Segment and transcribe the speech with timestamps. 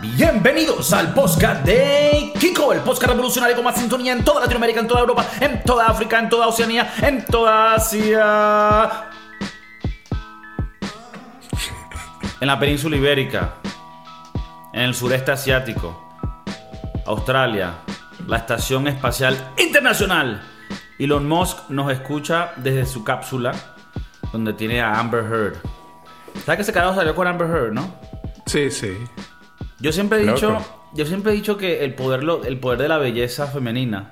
[0.00, 4.86] Bienvenidos al podcast de Kiko, el podcast revolucionario con más sintonía en toda Latinoamérica, en
[4.86, 9.10] toda Europa, en toda África, en toda Oceanía, en toda Asia.
[12.40, 13.54] En la península ibérica,
[14.72, 16.14] en el sureste asiático,
[17.04, 17.78] Australia,
[18.28, 20.40] la Estación Espacial Internacional.
[21.00, 23.52] Elon Musk nos escucha desde su cápsula,
[24.30, 25.56] donde tiene a Amber Heard.
[26.44, 27.92] ¿Sabes que ese carajo salió con Amber Heard, no?
[28.46, 28.96] Sí, sí.
[29.80, 30.34] Yo siempre he Loco.
[30.36, 30.58] dicho,
[30.94, 34.10] yo siempre he dicho que el poder, lo- el poder de la belleza femenina,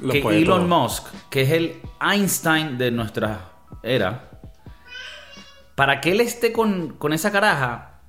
[0.00, 0.80] Lo que Elon todo.
[0.82, 3.40] Musk, que es el Einstein de nuestra
[3.82, 4.30] era,
[5.74, 8.00] para que él esté con, con esa caraja,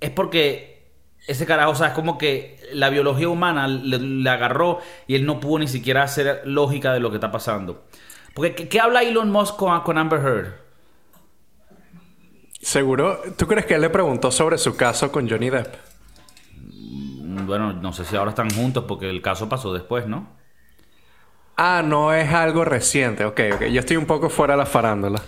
[0.00, 0.90] es porque
[1.26, 5.24] ese carajo, o sea, es como que la biología humana le, le agarró y él
[5.24, 7.84] no pudo ni siquiera hacer lógica de lo que está pasando.
[8.34, 10.54] Porque, ¿qué, qué habla Elon Musk con, con Amber Heard?
[12.60, 15.74] Seguro, ¿tú crees que él le preguntó sobre su caso con Johnny Depp?
[17.46, 20.28] Bueno, no sé si ahora están juntos porque el caso pasó después, ¿no?
[21.56, 23.24] Ah, no es algo reciente.
[23.24, 23.62] Ok, ok.
[23.66, 25.20] Yo estoy un poco fuera de la farándula.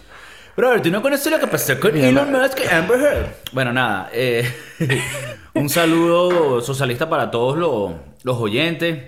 [0.57, 3.27] Brother, ¿tú no conoces lo que pasó con Mira, Elon Musk y Amber Heard?
[3.53, 4.09] Bueno, nada.
[4.13, 4.49] eh,
[5.55, 9.05] un saludo socialista para todos los, los oyentes,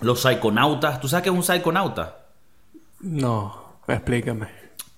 [0.00, 1.00] los psiconautas.
[1.00, 2.18] ¿Tú sabes qué es un psiconauta?
[3.00, 4.46] No, explícame.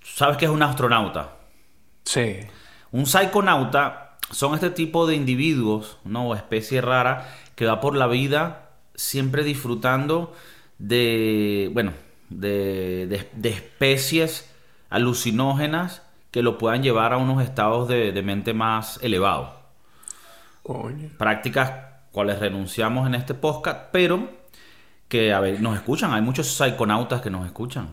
[0.01, 1.37] ¿Tú sabes qué es un astronauta?
[2.05, 2.41] Sí.
[2.93, 4.04] Un psiconauta
[4.35, 6.35] son este tipo de individuos, ¿no?
[6.35, 10.35] Especie rara que va por la vida siempre disfrutando
[10.79, 11.93] de, bueno,
[12.31, 14.51] de, de- de especies
[14.91, 19.51] alucinógenas que lo puedan llevar a unos estados de, de mente más elevados.
[20.63, 21.11] Coño.
[21.17, 21.73] Prácticas
[22.11, 24.29] cuales renunciamos en este podcast, pero
[25.09, 26.13] que a ver, nos escuchan.
[26.13, 27.89] Hay muchos psiconautas que nos escuchan.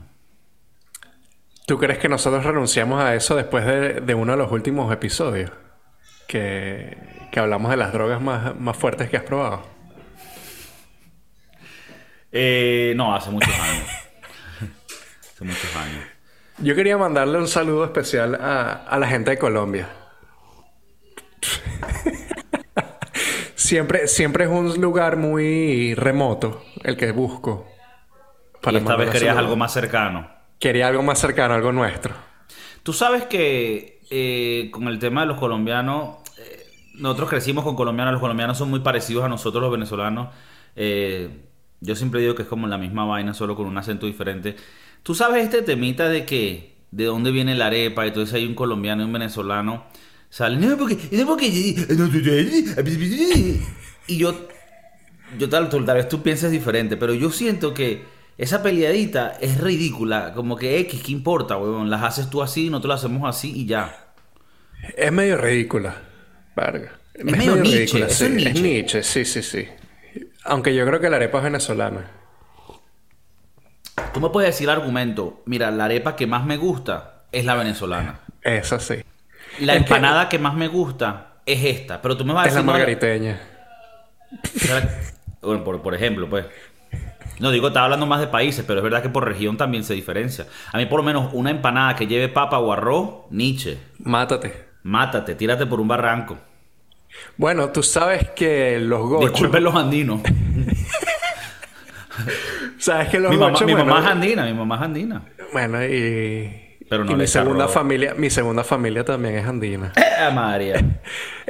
[1.68, 5.52] ¿Tú crees que nosotros renunciamos a eso después de, de uno de los últimos episodios?
[6.32, 6.96] Que,
[7.30, 9.64] que hablamos de las drogas más, más fuertes que has probado.
[12.32, 13.90] Eh, no, hace muchos años.
[15.34, 16.06] hace muchos años.
[16.60, 19.90] Yo quería mandarle un saludo especial a, a la gente de Colombia.
[23.56, 27.68] siempre, siempre es un lugar muy remoto el que busco.
[28.64, 29.40] y esta vez querías saludo.
[29.40, 30.32] algo más cercano.
[30.60, 32.16] Quería algo más cercano, algo nuestro.
[32.84, 36.18] Tú sabes que eh, con el tema de los colombianos,
[37.02, 40.30] nosotros crecimos con colombianos, los colombianos son muy parecidos a nosotros los venezolanos.
[40.76, 41.30] Eh,
[41.82, 44.56] yo siempre digo que es como la misma vaina, solo con un acento diferente.
[45.04, 49.02] Tú sabes este temita de que, de dónde viene la arepa, entonces hay un colombiano
[49.02, 49.86] y un venezolano.
[50.30, 51.48] Salen, no, porque, no, porque,
[54.08, 54.48] y yo,
[55.38, 58.06] yo tal, tal vez tú pienses diferente, pero yo siento que
[58.38, 60.34] esa peleadita es ridícula.
[60.34, 61.90] Como que X, ¿qué importa, weón?
[61.90, 64.14] Las haces tú así, nosotros las hacemos así y ya.
[64.96, 66.11] Es medio ridícula.
[66.56, 66.92] Verga.
[67.14, 68.24] Es, medio Nietzsche, eso sí.
[68.26, 68.52] es Nietzsche.
[68.52, 69.68] Es Nietzsche, sí, sí, sí.
[70.44, 72.10] Aunque yo creo que la arepa es venezolana.
[74.14, 77.56] Tú me puedes decir el argumento, mira, la arepa que más me gusta es la
[77.56, 78.22] venezolana.
[78.42, 79.04] Esa sí.
[79.60, 80.40] La Es empanada que...
[80.40, 82.02] más me gusta es esta.
[82.02, 82.72] Pero tú me vas a Es la decir...
[82.72, 83.42] margariteña.
[85.42, 86.46] Bueno, por, por ejemplo, pues.
[87.40, 89.94] No digo, estaba hablando más de países, pero es verdad que por región también se
[89.94, 90.46] diferencia.
[90.72, 93.80] A mí, por lo menos, una empanada que lleve papa o arroz, Nietzsche.
[94.00, 94.71] Mátate.
[94.84, 96.38] Mátate, tírate por un barranco.
[97.38, 99.32] Bueno, tú sabes que los gochos...
[99.32, 100.22] Disculpen los andinos.
[102.78, 105.22] Sabes que los mi mamá, gochos, mi bueno, mamá es andina, mi mamá es andina.
[105.54, 106.78] Bueno, y...
[106.90, 109.94] Pero no y mi segunda familia, mi segunda familia también es andina.
[109.96, 110.76] ¡Eh, María!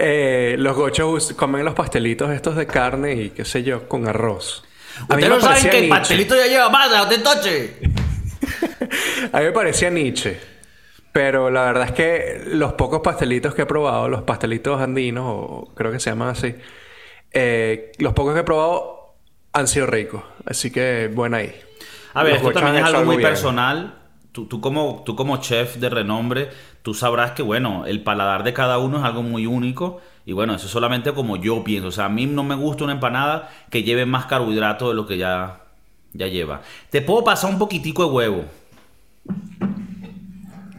[0.03, 4.63] Eh, los gochos comen los pastelitos estos de carne y qué sé yo, con arroz.
[5.01, 7.77] Ustedes no saben que el pastelito ya lleva masa, te toche.
[9.31, 10.39] A mí me parecía Nietzsche.
[11.11, 15.71] Pero la verdad es que los pocos pastelitos que he probado, los pastelitos andinos, o
[15.75, 16.55] creo que se llaman así,
[17.31, 19.15] eh, los pocos que he probado
[19.53, 20.23] han sido ricos.
[20.45, 21.53] Así que buena ahí.
[22.13, 23.29] A ver, Los esto también es algo muy bien.
[23.29, 23.97] personal.
[24.31, 26.49] Tú, tú como, tú como chef de renombre,
[26.83, 30.01] tú sabrás que, bueno, el paladar de cada uno es algo muy único.
[30.25, 31.89] Y bueno, eso es solamente como yo pienso.
[31.89, 35.05] O sea, a mí no me gusta una empanada que lleve más carbohidrato de lo
[35.05, 35.63] que ya,
[36.13, 36.61] ya lleva.
[36.89, 38.45] Te puedo pasar un poquitico de huevo.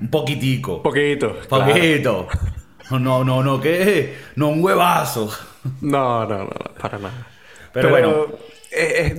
[0.03, 0.83] Un poquitico.
[0.83, 1.39] Poquito.
[1.49, 1.73] claro.
[1.73, 2.29] Poquito.
[2.91, 4.19] No, no, no, ¿qué?
[4.37, 5.31] No, un huevazo.
[5.81, 6.51] No, no, no, no,
[6.81, 7.27] para nada.
[7.73, 8.27] Pero bueno.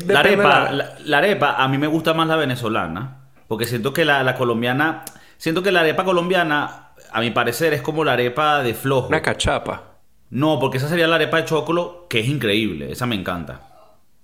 [0.08, 3.18] La arepa, la- la, la arepa, a mí me gusta más la venezolana.
[3.48, 5.06] Porque siento que la, la colombiana.
[5.38, 9.08] Siento que la arepa colombiana, a mi parecer, es como la arepa de flojo.
[9.08, 9.84] Una cachapa.
[10.32, 12.92] No, porque esa sería la arepa de chocolo, que es increíble.
[12.92, 13.62] Esa me encanta.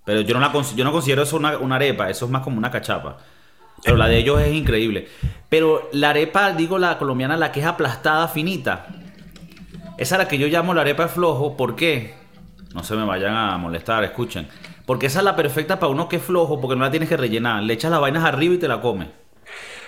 [0.06, 2.58] Pero yo no, la yo no considero eso una, una arepa, eso es más como
[2.58, 3.18] una cachapa.
[3.84, 5.08] Pero la de ellos es increíble.
[5.50, 8.88] Pero la arepa, digo la colombiana, la que es aplastada, finita.
[9.98, 11.58] Esa es la que yo llamo la arepa de flojo.
[11.58, 12.14] ¿Por qué?
[12.74, 14.48] No se me vayan a molestar, escuchen.
[14.86, 17.18] Porque esa es la perfecta para uno que es flojo, porque no la tienes que
[17.18, 17.64] rellenar.
[17.64, 19.08] Le echas las vainas arriba y te la comes.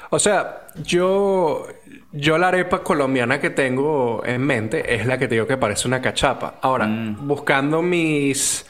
[0.09, 1.67] O sea, yo,
[2.11, 5.87] yo la arepa colombiana que tengo en mente es la que te digo que parece
[5.87, 6.55] una cachapa.
[6.61, 7.27] Ahora, Mm.
[7.27, 8.65] buscando mis...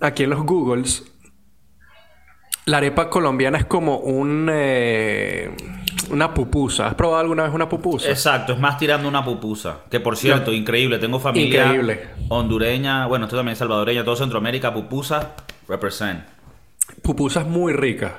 [0.00, 1.04] Aquí en los Googles,
[2.66, 4.50] la arepa colombiana es como un...
[4.52, 5.50] eh,
[6.10, 6.88] una pupusa.
[6.88, 8.08] ¿Has probado alguna vez una pupusa?
[8.10, 9.78] Exacto, es más tirando una pupusa.
[9.90, 10.98] Que por cierto, increíble.
[10.98, 12.08] Tengo familia Increíble.
[12.28, 15.34] hondureña, bueno, esto también es salvadoreña, todo Centroamérica, pupusa,
[15.68, 16.24] represent.
[17.02, 18.18] Pupusa es muy rica.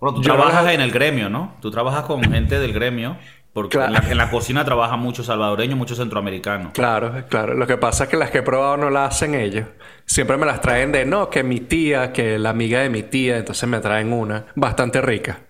[0.00, 1.54] Bueno, tú Yo trabajas en el gremio, ¿no?
[1.60, 3.16] Tú trabajas con gente del gremio.
[3.52, 3.94] Porque Claro.
[3.94, 6.72] en, la, en la cocina trabajan muchos salvadoreños, muchos centroamericanos.
[6.72, 7.52] Claro, claro.
[7.54, 9.66] Lo que pasa es que las que he probado no las hacen ellos.
[10.06, 13.36] Siempre me las traen de, no, que mi tía, que la amiga de mi tía,
[13.36, 15.40] entonces me traen una bastante rica.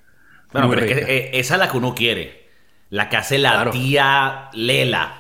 [0.53, 1.07] Bueno, Muy pero es rica.
[1.07, 2.49] que eh, esa es la que uno quiere.
[2.91, 3.71] La que hace la Claro.
[3.71, 5.15] tía Lela.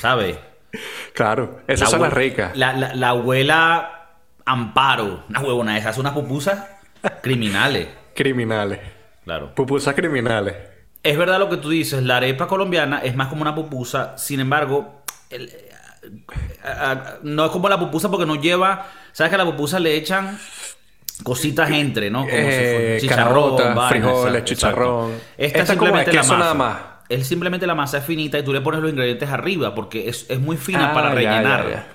[0.00, 0.36] ¿Sabes?
[1.12, 2.56] Claro, esas son abue- las ricas.
[2.56, 3.90] La, la- la abuela
[4.46, 5.24] Amparo.
[5.28, 6.64] Una huevona, esas son unas pupusas
[7.22, 7.88] criminales.
[8.14, 8.80] Criminales.
[9.24, 9.54] Claro.
[9.54, 10.54] Pupusas criminales.
[11.04, 14.40] Es verdad lo que tú dices, la arepa colombiana es más como una pupusa, sin
[14.40, 15.52] embargo, el-
[16.64, 19.78] a- a- no es como la pupusa porque no lleva, sabes que a la pupusa
[19.78, 20.38] le echan
[21.22, 22.20] cositas entre, ¿no?
[22.20, 25.12] Como Eh, si caraotas, vaina, frijoles, exacto, chicharrón.
[25.12, 25.34] exacto.
[25.36, 26.36] Esta, Esta es como de simplemente la masa.
[26.38, 26.76] nada más.
[27.08, 30.24] Es simplemente la masa es finita y tú le pones los ingredientes arriba porque es,
[30.30, 31.64] es muy fina Ah, para ya, rellenar.
[31.68, 31.86] Ya, ya.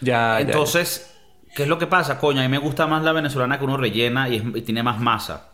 [0.00, 1.14] Ya, ya, Entonces,
[1.56, 2.18] ¿qué es lo que pasa?
[2.18, 4.82] Coño, a mí me gusta más la venezolana que uno rellena y, es- y tiene
[4.82, 5.48] más masa.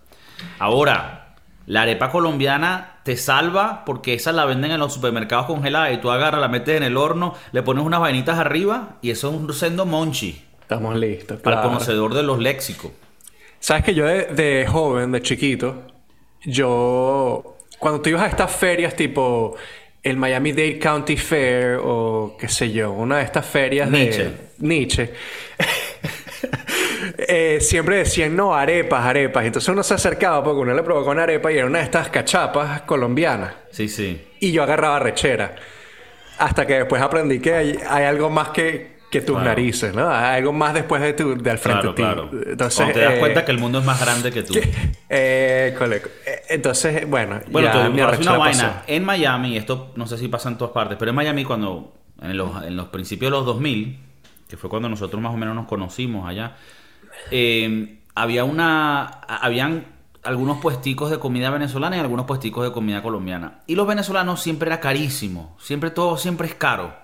[0.59, 1.24] Ahora,
[1.67, 6.11] la arepa colombiana te salva porque esa la venden en los supermercados congelada y tú
[6.11, 9.53] agarras, la metes en el horno, le pones unas vainitas arriba y eso es un
[9.53, 11.41] sendo monchi Estamos listos.
[11.41, 11.69] para claro.
[11.69, 12.91] el conocedor de los léxicos.
[13.61, 15.83] Sabes que yo de, de joven, de chiquito,
[16.45, 17.57] yo.
[17.79, 19.57] Cuando tú ibas a estas ferias tipo
[20.03, 24.25] el Miami Dade County Fair o qué sé yo, una de estas ferias Nietzsche.
[24.25, 25.13] de Nietzsche.
[27.19, 29.45] eh, siempre decían, no, arepas, arepas.
[29.45, 32.09] Entonces uno se acercaba porque uno le provocó una arepa y era una de estas
[32.09, 33.55] cachapas colombianas.
[33.71, 34.23] Sí, sí.
[34.41, 35.55] Y yo agarraba rechera.
[36.39, 39.45] Hasta que después aprendí que hay, hay algo más que, que tus Claro.
[39.51, 40.09] narices, ¿no?
[40.11, 42.03] Hay algo más después de tu, del frente Claro, a ti.
[42.03, 42.31] claro.
[42.51, 44.55] Entonces, te das eh, cuenta que el mundo es más grande que tú.
[45.09, 47.89] eh, cole- eh, entonces, bueno, Bueno, ya te,
[48.21, 48.63] una vaina.
[48.73, 48.83] pasó.
[48.89, 52.37] En Miami, esto no sé si pasa en todas partes, pero en Miami cuando, en
[52.37, 54.01] los, en los principios de los 2000,
[54.49, 56.57] que fue cuando nosotros más o menos nos conocimos allá,
[57.31, 59.87] eh, había una, habían
[60.23, 63.61] algunos puesticos de comida venezolana y algunos puesticos de comida colombiana.
[63.67, 66.95] Y los venezolanos siempre era carísimo, siempre todo, siempre es caro.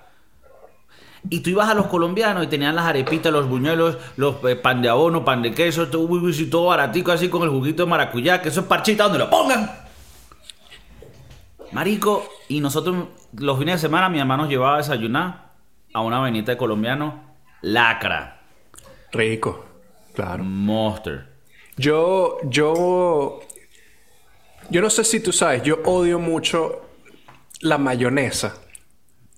[1.29, 4.81] Y tú ibas a los colombianos y tenían las arepitas, los buñuelos, los eh, pan
[4.81, 6.09] de abono, pan de queso, todo,
[6.51, 9.71] todo baratico así con el juguito de maracuyá, que eso es parchita donde lo pongan.
[11.73, 15.51] Marico, y nosotros los fines de semana mi nos llevaba a desayunar
[15.93, 17.23] a una vainita de colombiano,
[17.61, 18.41] lacra,
[19.13, 19.69] Rico,
[20.15, 20.45] claro.
[20.45, 21.27] monster.
[21.77, 23.41] Yo, yo,
[24.69, 26.83] yo no sé si tú sabes, yo odio mucho
[27.61, 28.55] la mayonesa.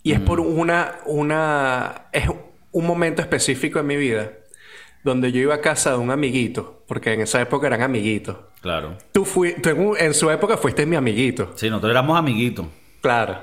[0.03, 2.29] Y es por una, una, es
[2.73, 4.33] un momento específico en mi vida
[5.05, 8.37] donde yo iba a casa de un amiguito, porque en esa época eran amiguitos.
[8.61, 8.97] Claro.
[9.13, 11.53] Tú, fui, tú en, en su época fuiste mi amiguito.
[11.57, 12.67] Sí, nosotros éramos amiguitos.
[13.01, 13.39] Claro.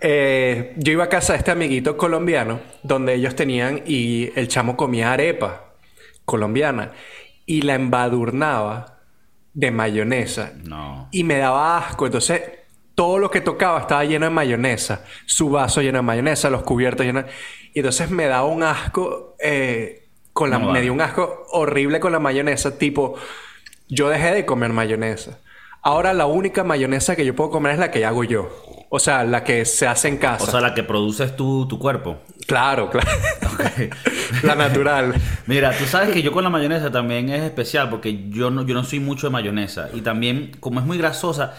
[0.00, 4.76] Eh, yo iba a casa de este amiguito colombiano, donde ellos tenían y el chamo
[4.76, 5.71] comía arepa
[6.24, 6.92] colombiana
[7.46, 8.98] y la embadurnaba
[9.54, 11.08] de mayonesa No.
[11.10, 12.06] y me daba asco.
[12.06, 12.42] Entonces,
[12.94, 17.04] todo lo que tocaba estaba lleno de mayonesa, su vaso lleno de mayonesa, los cubiertos
[17.06, 17.24] llenos.
[17.74, 22.00] Y entonces me daba un asco, eh, con la, No me dio un asco horrible
[22.00, 23.14] con la mayonesa, tipo,
[23.88, 25.38] yo dejé de comer mayonesa.
[25.82, 28.48] Ahora la única mayonesa que yo puedo comer es la que hago yo.
[28.94, 30.44] O sea, la que se hace en casa.
[30.44, 32.18] O sea, la que produces tú, tu cuerpo.
[32.46, 33.08] claro, claro.
[34.42, 35.14] la natural.
[35.46, 38.74] Mira, tú sabes que yo con la mayonesa también es especial porque yo no, yo
[38.74, 41.54] no soy mucho de mayonesa y también como es muy grasosa,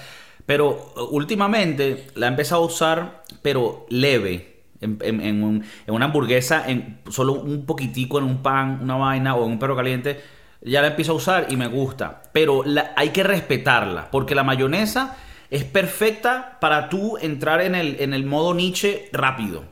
[0.46, 4.52] pero uh, últimamente la he empezado a usar, pero leve.
[4.82, 8.96] En, en- en un- en una hamburguesa, en solo un poquitico en un pan, una
[8.98, 10.22] vaina o en un perro caliente,
[10.62, 12.22] ya la empiezo a usar y me gusta.
[12.34, 15.16] Pero la- hay que respetarla, porque la mayonesa
[15.53, 19.72] es perfecta para tú entrar en el, en el modo Nietzsche rápido.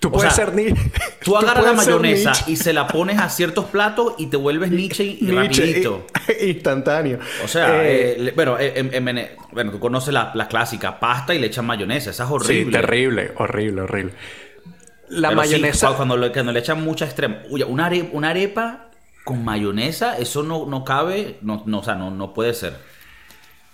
[0.00, 0.72] Tú O puedes sea, ser ni.
[1.22, 2.50] Tú agarras la mayonesa Nietzsche.
[2.52, 6.06] y se la pones a ciertos platos y te vuelves Nietzsche y Nietzsche, rapidito.
[6.46, 7.18] instantáneo.
[7.44, 11.34] O sea, Eh, eh, bueno, eh, en Vene- bueno, tú conoces la, la clásica pasta
[11.34, 12.08] y le echan mayonesa.
[12.10, 12.64] Esa es horrible.
[12.64, 14.12] Sí, terrible, horrible, horrible.
[15.10, 15.88] La Pero mayonesa.
[15.88, 17.42] cu- cuando, le, cuando le echan mucha extrema.
[17.50, 18.90] Uy, una, are- una arepa
[19.24, 22.74] con mayonesa, eso no, no cabe, no, no, o sea, no, no puede ser.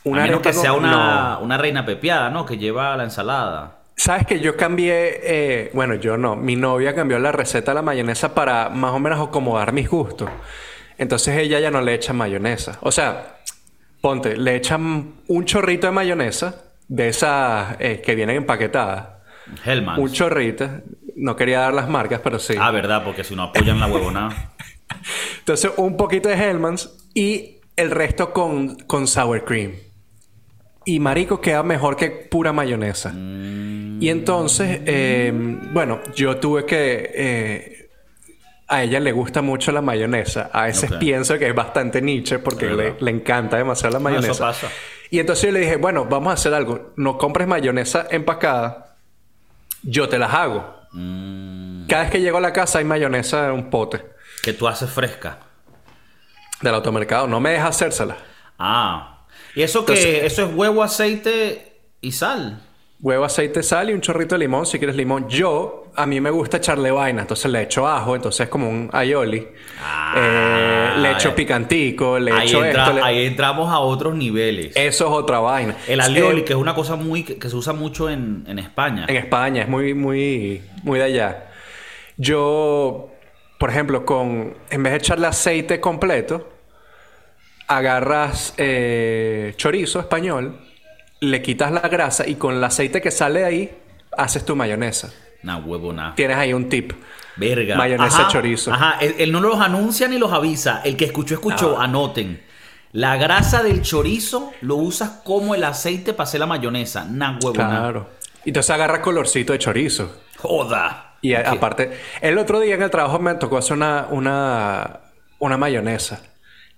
[0.05, 1.41] Una a menos que sea una, no.
[1.41, 2.45] una reina pepiada, ¿no?
[2.45, 3.79] Que lleva la ensalada.
[3.97, 7.83] Sabes que yo cambié, eh, bueno, yo no, mi novia cambió la receta de la
[7.83, 10.29] mayonesa para más o menos acomodar mis gustos.
[10.99, 12.79] Entonces ella ya no le echa mayonesa.
[12.81, 13.37] O sea,
[14.01, 19.09] ponte, le echan un chorrito de mayonesa de esas eh, que vienen empaquetadas.
[19.65, 20.01] Hellman.
[20.01, 20.69] Un chorrito.
[21.17, 22.55] No quería dar las marcas, pero sí.
[22.59, 24.53] Ah, verdad, porque si no apoyan la huevonada.
[25.39, 29.73] Entonces, un poquito de Hellmann's y el resto con, con sour cream.
[30.85, 33.13] Y marico queda mejor que pura mayonesa.
[33.15, 35.33] Y entonces, eh,
[35.73, 37.11] bueno, yo tuve que...
[37.15, 37.79] eh,
[38.69, 40.49] a ella le gusta mucho la mayonesa.
[40.53, 44.33] A veces pienso que es bastante niche porque le, le encanta demasiado la No, mayonesa.
[44.33, 44.69] eso pasa.
[45.11, 46.93] Y entonces yo le dije, bueno, vamos a hacer algo.
[46.97, 48.97] No compres mayonesa empacada.
[49.83, 50.75] Yo te las hago.
[50.93, 54.01] Mm, Cada vez que llego a la casa hay mayonesa en un pote
[54.43, 55.39] que tú haces fresca.
[56.63, 57.27] del automercado.
[57.27, 58.17] No me deja hacérsela.
[58.59, 59.12] Ah.
[59.55, 62.63] ¿Y eso que Entonces- Eso es huevo, aceite y sal.
[63.01, 65.29] Huevo, aceite, sal y un chorrito de limón si quieres limón.
[65.29, 68.89] Yo, a mí me gusta echarle vaina, entonces le echo ajo, entonces es como un
[68.93, 69.49] aioli.
[69.83, 71.33] Ah, Eh, le echo eh.
[71.33, 72.95] picantico, le Ahí, echo entra- esto.
[72.95, 74.77] le- ahí entramos a otros niveles.
[74.77, 75.77] Eso es otra vaina.
[75.89, 78.61] El alioli, Eh, que es una cosa muy que, que se usa mucho en, en
[78.61, 79.05] España.
[79.09, 81.47] En España, es muy, muy, muy de allá.
[82.17, 83.11] Yo,
[83.59, 86.49] por ejemplo, con en vez de echarle aceite completo,
[87.69, 90.61] agarras eh, chorizo español,
[91.21, 93.79] le quitas la grasa y con el aceite que sale de ahí,
[94.17, 95.13] haces tu mayonesa.
[95.43, 96.15] Una huevona.
[96.15, 96.93] Tienes ahí un tip.
[97.37, 97.77] Verga.
[97.77, 98.73] Mayonesa Ajá, chorizo.
[98.73, 100.83] Ajá, él, él no los anuncia ni los avisa.
[100.85, 101.77] El que escuchó, escuchó.
[101.79, 101.85] Ah.
[101.85, 102.43] Anoten.
[102.93, 107.07] La grasa del chorizo lo usas como el aceite para hacer la mayonesa.
[107.09, 107.69] Una huevona.
[107.69, 108.09] Claro.
[108.45, 110.21] Y entonces agarra colorcito de chorizo.
[110.39, 111.17] Joda.
[111.23, 115.01] Y aparte, el otro día en el trabajo me tocó hacer una, una,
[115.39, 116.21] una mayonesa.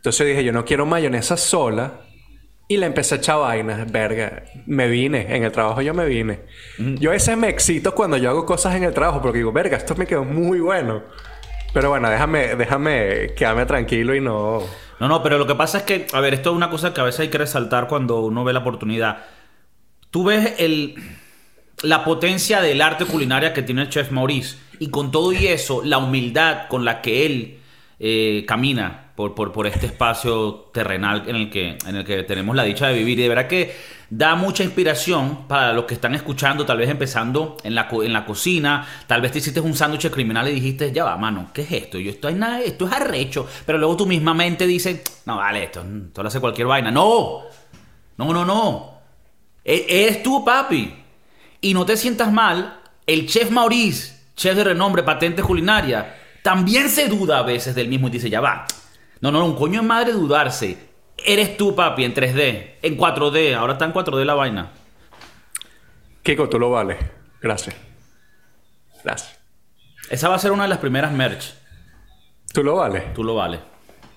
[0.04, 2.02] Entonces dije, yo no quiero mayonesa sola.
[2.68, 4.44] Y le empecé a echar vainas, verga.
[4.66, 6.40] Me vine, en el trabajo yo me vine.
[6.76, 9.78] Yo a veces me excito cuando yo hago cosas en el trabajo porque digo, verga,
[9.78, 11.04] esto me quedó muy bueno.
[11.72, 14.62] Pero bueno, déjame, déjame quedarme tranquilo y no...
[15.00, 17.00] No, no, pero lo que pasa es que, a ver, esto es una cosa que
[17.00, 19.24] a veces hay que resaltar cuando uno ve la oportunidad.
[20.10, 20.96] Tú ves el,
[21.82, 25.80] la potencia del arte culinaria que tiene el chef Maurice y con todo y eso,
[25.82, 27.58] la humildad con la que él
[27.98, 32.56] eh, camina por, por, por este espacio terrenal en el, que, en el que tenemos
[32.56, 33.18] la dicha de vivir.
[33.18, 33.74] Y de verdad que
[34.10, 38.26] da mucha inspiración para los que están escuchando, tal vez empezando en la, en la
[38.26, 41.72] cocina, tal vez te hiciste un sándwich criminal y dijiste, ya va, mano, ¿qué es
[41.72, 41.98] esto?
[41.98, 43.48] Yo esto es, nada, esto es arrecho.
[43.64, 46.90] Pero luego tu misma mente dice, no, vale, esto, esto lo hace cualquier vaina.
[46.90, 47.42] No,
[48.16, 48.94] no, no, no.
[49.64, 50.92] E- Eres tú, papi.
[51.60, 52.80] Y no te sientas mal.
[53.06, 58.08] El chef Maurice, chef de renombre, patente culinaria, también se duda a veces del mismo
[58.08, 58.66] y dice, ya va.
[59.24, 60.76] No, no, un coño es madre dudarse.
[61.16, 63.54] Eres tú, papi, en 3D, en 4D.
[63.54, 64.70] Ahora está en 4D la vaina.
[66.22, 66.98] Kiko, tú lo vales.
[67.40, 67.74] Gracias.
[69.02, 69.40] Gracias.
[70.10, 71.54] Esa va a ser una de las primeras merch.
[72.52, 73.14] Tú lo vales.
[73.14, 73.60] Tú lo vales.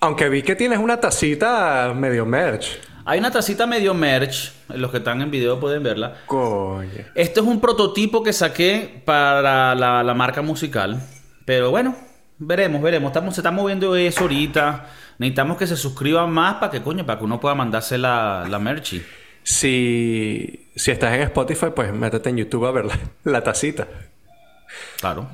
[0.01, 2.77] Aunque vi que tienes una tacita medio merch.
[3.05, 4.51] Hay una tacita medio merch.
[4.67, 6.17] Los que están en video pueden verla.
[6.25, 7.05] Coño.
[7.15, 11.01] Este es un prototipo que saqué para la, la marca musical.
[11.45, 11.95] Pero bueno,
[12.39, 13.09] veremos, veremos.
[13.09, 14.85] Estamos, se está moviendo eso ahorita.
[15.17, 18.59] Necesitamos que se suscriban más para que, coño, para que uno pueda mandarse la, la
[18.59, 19.03] merchi.
[19.43, 23.87] Si, si estás en Spotify, pues métete en YouTube a ver la, la tacita.
[24.99, 25.27] Claro.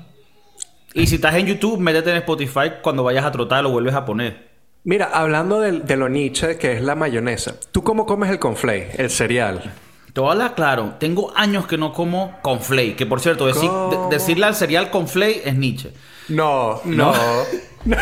[0.94, 2.74] Y si estás en YouTube, métete en Spotify.
[2.82, 4.50] Cuando vayas a trotar, lo vuelves a poner.
[4.84, 8.90] Mira, hablando del- de, lo niche que es la mayonesa, ¿tú cómo comes el conflay,
[8.98, 9.74] el cereal?
[10.14, 10.96] Te voy a hablar claro.
[11.00, 12.94] Tengo años que no como conflay.
[12.96, 14.10] Que por cierto, decir- ¿Cómo?
[14.10, 15.92] de- decirle al cereal conflay es Nietzsche.
[16.30, 17.14] No, no,
[17.86, 17.98] no.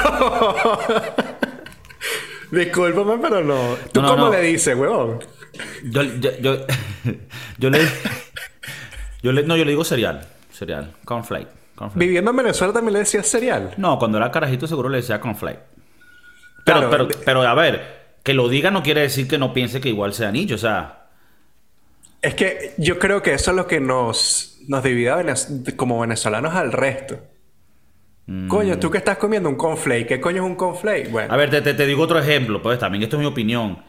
[2.51, 3.75] Discúlpame, pero no.
[3.91, 4.31] ¿Tú No, no, cómo no.
[4.31, 5.19] le dices, huevón?
[5.83, 6.57] Yo, yo, yo,
[7.57, 7.79] yo le,
[9.23, 9.43] yo le.
[9.43, 10.27] No, yo le digo cereal.
[10.51, 10.93] Cereal.
[11.05, 11.47] Cornflake.
[11.75, 11.99] cornflake.
[11.99, 13.73] Viviendo en Venezuela también le decías cereal.
[13.77, 15.59] No, cuando era carajito seguro le decía cornflake.
[16.65, 16.89] Pero, Claro.
[17.07, 20.13] pero, pero a ver, que lo diga no quiere decir que no piense que igual
[20.13, 20.55] sea nicho.
[20.55, 21.07] O sea,
[22.21, 25.99] Es que yo creo que eso es lo que nos, nos divide a Venez- como
[25.99, 27.17] venezolanos al resto.
[28.47, 31.09] Coño, tú que estás comiendo un conflake, ¿qué coño es un conflake?
[31.09, 32.61] Bueno, a ver, te, te- te digo otro ejemplo.
[32.61, 33.83] Pues también esto es mi opinión.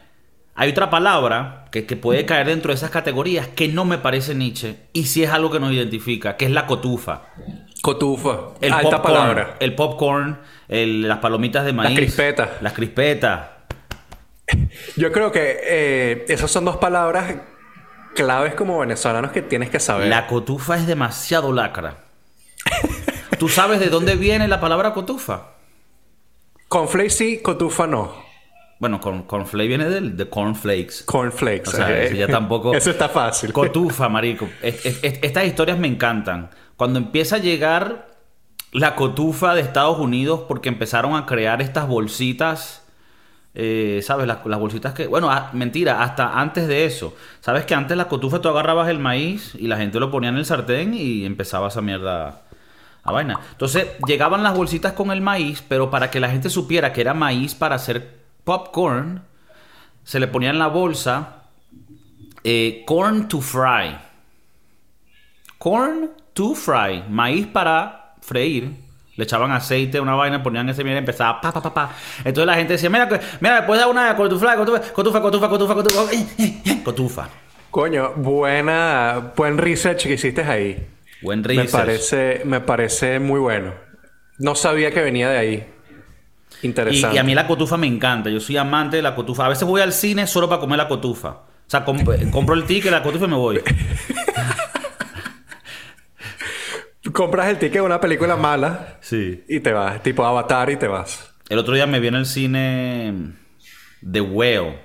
[0.55, 4.35] Hay otra palabra que, que puede caer dentro de esas categorías que no me parece
[4.35, 7.23] Nietzsche y sí es algo que nos identifica, que es la cotufa.
[7.81, 9.55] cotufa, El alta popcorn, palabra.
[9.59, 11.97] El popcorn, el- las palomitas de maíz.
[11.97, 12.49] crispetas.
[12.61, 13.49] Las crispetas.
[14.97, 17.33] Yo creo que eh, esas son dos palabras
[18.15, 20.07] claves como venezolanos que tienes que saber.
[20.07, 21.95] La cotufa es demasiado lacra.
[23.39, 25.49] ¿Tú sabes de dónde viene la palabra cotufa?
[26.67, 28.23] Conflake sí, cotufa no.
[28.79, 31.03] Bueno, corn, cornflake viene del de cornflakes.
[31.05, 31.69] Cornflakes.
[31.69, 32.73] O sea, eh, eso ya tampoco...
[32.75, 33.53] Eso está fácil.
[33.53, 34.49] Cotufa, marico.
[34.61, 36.49] Es- es- es- estas historias me encantan.
[36.75, 38.09] Cuando empieza a llegar
[38.73, 42.83] la cotufa de Estados Unidos porque empezaron a crear estas bolsitas,
[43.53, 44.27] eh, ¿sabes?
[44.27, 45.07] Las, las bolsitas que...
[45.07, 47.15] Bueno, ah, mentira, hasta antes de eso.
[47.39, 50.37] ¿Sabes que antes la cotufa tú agarrabas el maíz y la gente lo ponía en
[50.37, 52.41] el sartén y empezaba esa mierda
[53.03, 53.39] a vaina?
[53.51, 57.13] Entonces llegaban las bolsitas con el maíz, pero para que la gente supiera que era
[57.13, 59.23] maíz para hacer popcorn,
[60.03, 61.43] se le ponía en la bolsa
[62.43, 63.97] eh, corn to fry.
[65.57, 67.03] Corn to fry.
[67.09, 68.83] Maíz para freír.
[69.15, 71.91] Le echaban aceite, una vaina, ponían ese mierda y empezaba pa, pa, pa, pa.
[72.19, 73.07] Entonces la gente decía, mira,
[73.39, 77.29] mira, después da una cotufa, cotufa, cotufa, cotufa, cotufa, eh, cotufa.
[77.69, 80.92] Coño, buena, buen research que hiciste ahí.
[81.23, 81.71] Buen Me research.
[81.71, 83.73] parece, me parece muy bueno.
[84.39, 85.69] No sabía que venía de ahí.
[86.61, 87.15] Interesante.
[87.15, 88.29] y a mí la cotufa me encanta.
[88.29, 89.45] Yo soy amante de la cotufa.
[89.45, 91.29] A veces voy al cine solo para comer la cotufa.
[91.29, 93.61] O sea, comp- compro el ticket, la cotufa y me voy.
[97.11, 99.43] Compras el ticket de una película mala Sí.
[99.47, 100.01] y te vas.
[100.01, 101.33] Tipo Avatar y te vas.
[101.49, 103.33] El otro día me vi en el cine
[104.09, 104.79] The Whale.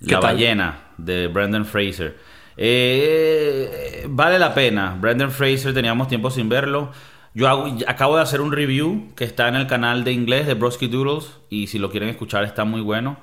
[0.00, 0.34] ¿Qué La tal?
[0.34, 2.16] ballena de Brendan Fraser.
[2.56, 4.96] Eh, vale la pena.
[5.00, 6.90] Brendan Fraser, teníamos tiempo sin verlo.
[7.34, 10.54] Yo hago- acabo de hacer un review que está en el canal de inglés de
[10.54, 11.38] Broski Doodles.
[11.50, 13.18] Y si lo quieren escuchar, está muy bueno.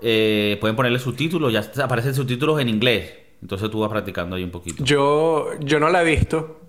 [0.00, 3.14] Eh, pueden ponerle subtítulos, ya aparecen subtítulos en inglés.
[3.42, 4.82] Entonces tú vas practicando ahí un poquito.
[4.84, 6.60] Yo, yo no la he visto,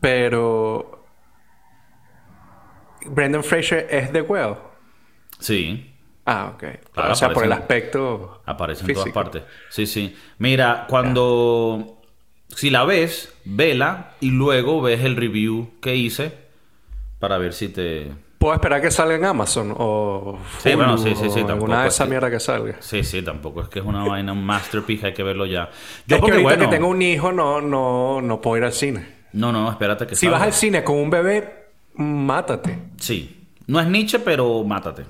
[0.00, 1.04] pero.
[3.06, 4.54] Brendan Fraser es The Well.
[5.38, 5.89] Sí.
[6.32, 6.64] Ah, ok.
[6.92, 8.40] Claro, o sea, por el aspecto.
[8.46, 9.42] Aparece en todas partes.
[9.68, 10.16] Sí, sí.
[10.38, 11.96] Mira, cuando...
[12.48, 16.32] Si la ves, vela y luego ves el review que hice
[17.18, 18.12] para ver si te...
[18.38, 20.38] ¿Puedo esperar que salga en Amazon o.
[20.58, 22.76] Sí, bueno, sí, sí, sí, Alguna de es esa que- mierda que salga.
[22.80, 25.68] Sí, sí, tampoco es que es una vaina, un masterpiece, hay que verlo ya.
[26.06, 26.70] Yo es que porque, ahorita bueno...
[26.70, 29.06] que tengo un hijo no, no, no puedo ir al cine.
[29.34, 30.38] No, no, espérate que Si salga.
[30.38, 32.78] vas al cine con un bebé, mátate.
[32.98, 33.46] Sí.
[33.66, 35.04] No es Nietzsche, pero mátate.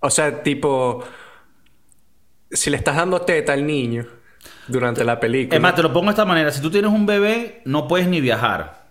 [0.00, 1.04] O sea, tipo,
[2.50, 4.06] si le estás dando teta al niño
[4.66, 5.56] durante la película.
[5.56, 6.50] Es más, te lo pongo de esta manera.
[6.50, 8.86] Si tú tienes un bebé, no puedes ni viajar.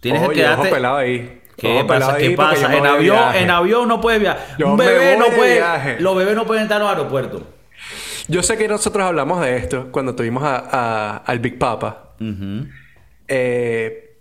[0.00, 0.62] Tienes Oye, que quedarte...
[0.62, 1.40] ojo pelado ahí.
[1.56, 2.16] ¿Qué Ojo pasa?
[2.16, 2.76] ¿Qué pasa?
[2.76, 3.40] En avión, viaje.
[3.42, 4.44] en avión no puedes viajar.
[4.58, 5.54] Yo un bebé no de puede.
[5.54, 6.00] viaje.
[6.00, 7.42] Los bebés no pueden estar en los aeropuertos.
[8.26, 12.14] Yo sé que nosotros hablamos de esto cuando tuvimos a- a- al Big Papa.
[12.20, 12.66] Ujú.
[13.28, 14.13] Eh,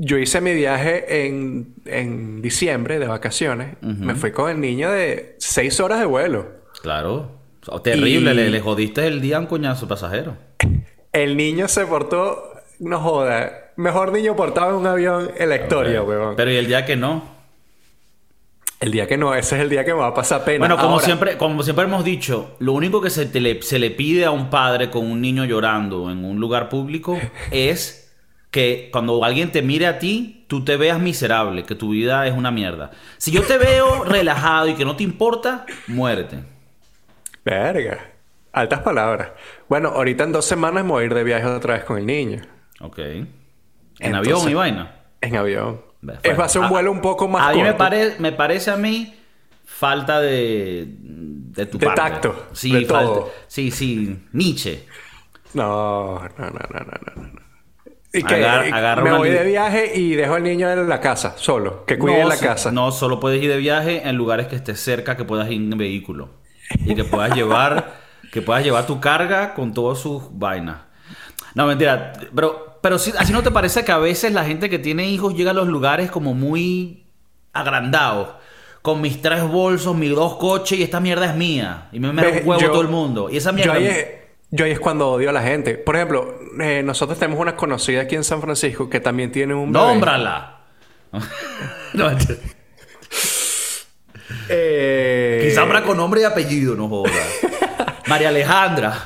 [0.00, 3.76] yo hice mi viaje en, en diciembre de vacaciones.
[3.82, 6.46] Me fui con el niño de seis horas de vuelo.
[6.82, 7.32] Claro.
[7.66, 10.36] O terrible, Y- le, le jodiste el día a un coñazo pasajero.
[11.12, 16.02] El niño se portó, no joda, mejor niño portado en un avión en la historia,
[16.02, 16.36] huevón.
[16.36, 17.36] Pero y el día que no.
[18.80, 20.60] El día que no, ese es el día que me va a pasar pena.
[20.60, 23.80] Bueno, como Ahora, siempre, como siempre hemos dicho, lo único que se, te le, se
[23.80, 27.18] le pide a un padre con un niño llorando en un lugar público
[27.50, 28.07] es
[28.50, 32.32] que cuando alguien te mire a ti, tú te veas miserable, que tu vida es
[32.34, 32.90] una mierda.
[33.18, 36.38] Si yo te veo relajado y que no te importa, muérete.
[37.44, 38.12] Verga.
[38.52, 39.30] Altas palabras.
[39.68, 42.06] Bueno, ahorita en dos semanas me voy a ir de viaje otra vez con el
[42.06, 42.42] niño.
[42.80, 42.98] Ok.
[42.98, 43.28] En
[44.00, 44.94] Entonces- avión y vaina.
[45.20, 45.82] En avión.
[46.22, 47.78] Es, va a ser un a- vuelo un poco más A mí me, corto.
[47.78, 49.14] pare- me parece a mí
[49.64, 52.00] falta de, de tu De parte.
[52.00, 53.04] tacto, Sí, de falta.
[53.04, 53.32] todo.
[53.46, 54.18] Sí, sí.
[54.32, 54.86] Nietzsche.
[55.54, 57.40] No, no, no, no, no, no, no.
[58.12, 60.70] Y que Agar- y agarra me una voy li- de viaje y dejo al niño
[60.70, 61.84] en la casa, solo.
[61.84, 62.72] Que cuide no, la casa.
[62.72, 65.76] No, solo puedes ir de viaje en lugares que estés cerca, que puedas ir en
[65.76, 66.30] vehículo.
[66.86, 67.96] Y que puedas llevar,
[68.32, 70.78] que puedas llevar tu carga con todas sus vainas.
[71.54, 72.12] No, mentira.
[72.34, 75.34] Pero, pero sí, así no te parece que a veces la gente que tiene hijos
[75.34, 77.04] llega a los lugares como muy
[77.52, 78.30] agrandados.
[78.80, 81.88] Con mis tres bolsos, mis dos coches y esta mierda es mía.
[81.92, 83.28] Y me me da Ve, un huevo yo- todo el mundo.
[83.30, 83.72] Y esa Yo mierda...
[83.74, 84.06] ahí, es,
[84.50, 85.74] yo ahí es cuando odio a la gente.
[85.74, 89.72] Por ejemplo, eh, nosotros tenemos una conocida aquí en San Francisco que también tiene un
[89.72, 89.84] bebé.
[89.84, 90.60] ¡Nómbrala!
[91.94, 92.10] no.
[94.48, 97.12] Eh, Quizá habrá con nombre y apellido, no jodas.
[98.06, 99.04] María Alejandra.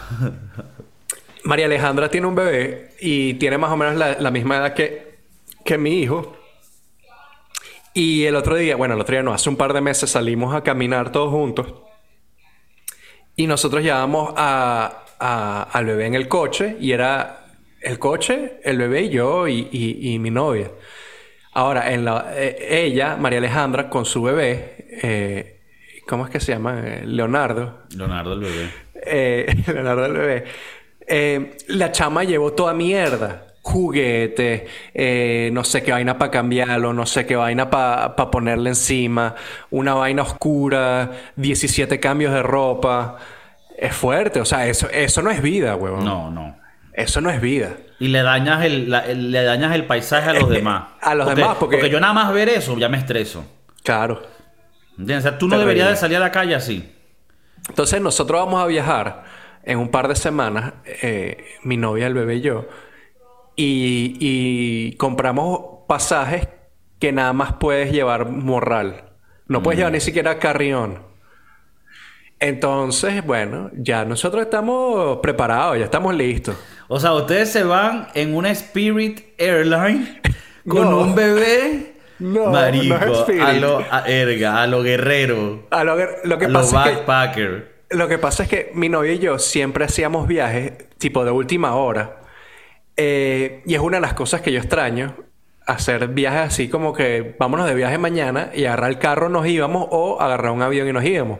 [1.45, 5.19] María Alejandra tiene un bebé y tiene más o menos la, la misma edad que,
[5.65, 6.37] que mi hijo.
[7.95, 10.55] Y el otro día, bueno, el otro día no, hace un par de meses salimos
[10.55, 11.75] a caminar todos juntos.
[13.35, 17.47] Y nosotros llevamos a, a- al bebé en el coche y era
[17.81, 20.71] el coche, el bebé y yo y, y- y mi novia.
[21.55, 25.61] Ahora, en la, eh, ella, María Alejandra, con su bebé, eh,
[26.09, 26.83] ¿cómo es que se llama?
[27.05, 27.83] Leonardo.
[27.97, 28.71] Leonardo el bebé.
[29.05, 30.45] Eh, Leonardo el bebé.
[31.07, 33.47] Eh, la chama llevó toda mierda.
[33.65, 39.37] juguetes, eh, no sé qué vaina para cambiarlo, no sé qué vaina para ponerle encima,
[39.71, 43.19] una vaina oscura, 17 cambios de ropa.
[43.77, 46.05] Es fuerte, o sea, eso, eso no es vida, huevón.
[46.05, 46.57] No, no.
[46.93, 47.71] Eso no es vida.
[47.99, 50.85] Y le dañas el, le dañas el paisaje a los demás.
[51.01, 51.77] a los demás, porque...
[51.77, 53.45] Porque yo nada más ver eso ya me estreso.
[53.83, 54.23] Claro.
[54.99, 55.25] ¿Entiendes?
[55.25, 56.93] O sea, tú no deberías de salir a la calle así.
[57.69, 59.25] Entonces nosotros vamos a viajar
[59.65, 62.67] en un par de semanas, eh, mi novia, el bebé y yo,
[63.57, 66.49] y, compramos pasajes
[66.99, 69.13] que nada más puedes llevar morral.
[69.47, 69.95] No puedes llevar mm.
[69.95, 71.03] ni siquiera carrión.
[72.43, 76.57] Entonces, bueno, ya nosotros estamos preparados, ya estamos listos.
[76.89, 80.21] O sea, ustedes se van en una Spirit Airline
[80.69, 81.93] con un bebé.
[82.19, 85.69] No, marico, a lo erga, a lo guerrero.
[85.71, 87.75] A lo, lo que a pasa backpacker.
[87.91, 91.77] lo que pasa es que mi novia y yo siempre hacíamos viajes tipo de última
[91.77, 92.23] hora.
[92.97, 95.15] Eh, y es una de las cosas que yo extraño,
[95.65, 99.87] hacer viajes así como que vámonos de viaje mañana y agarrar el carro nos íbamos
[99.91, 101.39] o agarrar un avión y nos íbamos.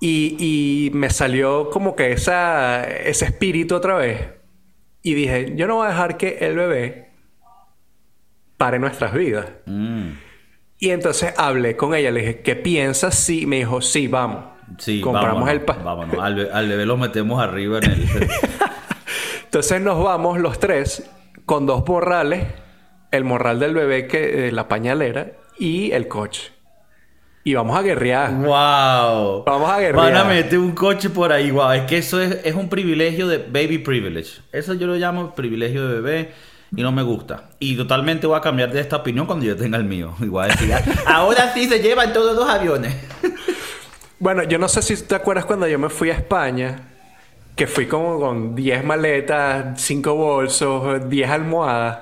[0.00, 4.20] Y, me salió como que esa, ese espíritu otra vez.
[5.02, 7.10] Y dije, yo no voy a dejar que el bebé
[8.56, 9.46] pare nuestras vidas.
[9.66, 10.12] Mm.
[10.78, 13.14] Y entonces hablé con ella, le dije, ¿qué piensas?
[13.14, 14.44] Sí, me dijo, sí, vamos.
[14.78, 18.08] Sí, compramos vámonos, el pa Vámonos, al, al, bebé lo metemos arriba en el.
[19.44, 21.10] entonces nos vamos los tres
[21.44, 22.46] con dos morrales:
[23.10, 26.52] el morral del bebé, que eh, la pañalera, y el coche.
[27.42, 28.34] Y vamos a guerrear.
[28.34, 29.44] ¡Wow!
[29.44, 30.12] Vamos a guerrear.
[30.12, 31.50] Van a meter un coche por ahí.
[31.50, 31.72] ¡Wow!
[31.72, 34.40] Es que eso es, es un privilegio de baby privilege.
[34.52, 36.32] Eso yo lo llamo privilegio de bebé
[36.76, 37.50] y no me gusta.
[37.58, 40.14] Y totalmente voy a cambiar de esta opinión cuando yo tenga el mío.
[40.20, 40.70] Igual decir,
[41.06, 42.94] ahora sí se llevan todos los aviones.
[44.18, 46.88] bueno, yo no sé si te acuerdas cuando yo me fui a España,
[47.56, 52.00] que fui como con 10 maletas, 5 bolsos, 10 almohadas.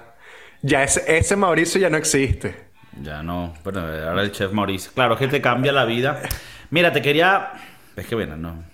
[0.62, 2.67] Ya ese, ese Mauricio ya no existe.
[3.02, 4.92] Ya no, bueno, ahora el chef Mauricio.
[4.92, 6.20] Claro, que te cambia la vida.
[6.70, 7.52] Mira, te quería.
[7.96, 8.64] Es que bueno, no.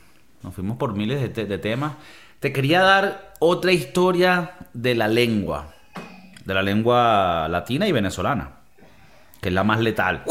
[0.42, 1.92] Nos fuimos por miles de, temas.
[2.40, 5.72] Te quería dar otra historia de la lengua.
[6.44, 8.50] De la lengua latina y venezolana.
[9.40, 10.22] Que es la más letal.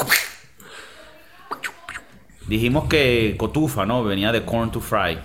[2.47, 4.03] Dijimos que cotufa, ¿no?
[4.03, 5.19] Venía de corn to fry.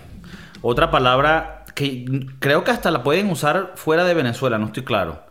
[0.62, 5.22] Otra palabra que creo que hasta la pueden usar fuera de Venezuela, no estoy claro.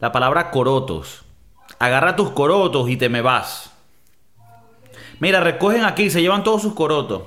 [0.00, 1.23] La palabra corotos
[1.78, 3.72] agarra tus corotos y te me vas.
[5.20, 7.24] Mira, recogen aquí, se llevan todos sus corotos.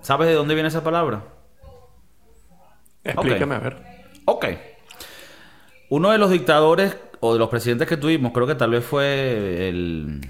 [0.00, 1.24] ¿Sabes de dónde viene esa palabra?
[3.04, 3.82] Explícame a ver.
[4.24, 4.46] Ok.
[5.90, 9.68] Uno de los dictadores o de los presidentes que tuvimos, creo que tal vez fue
[9.68, 10.20] el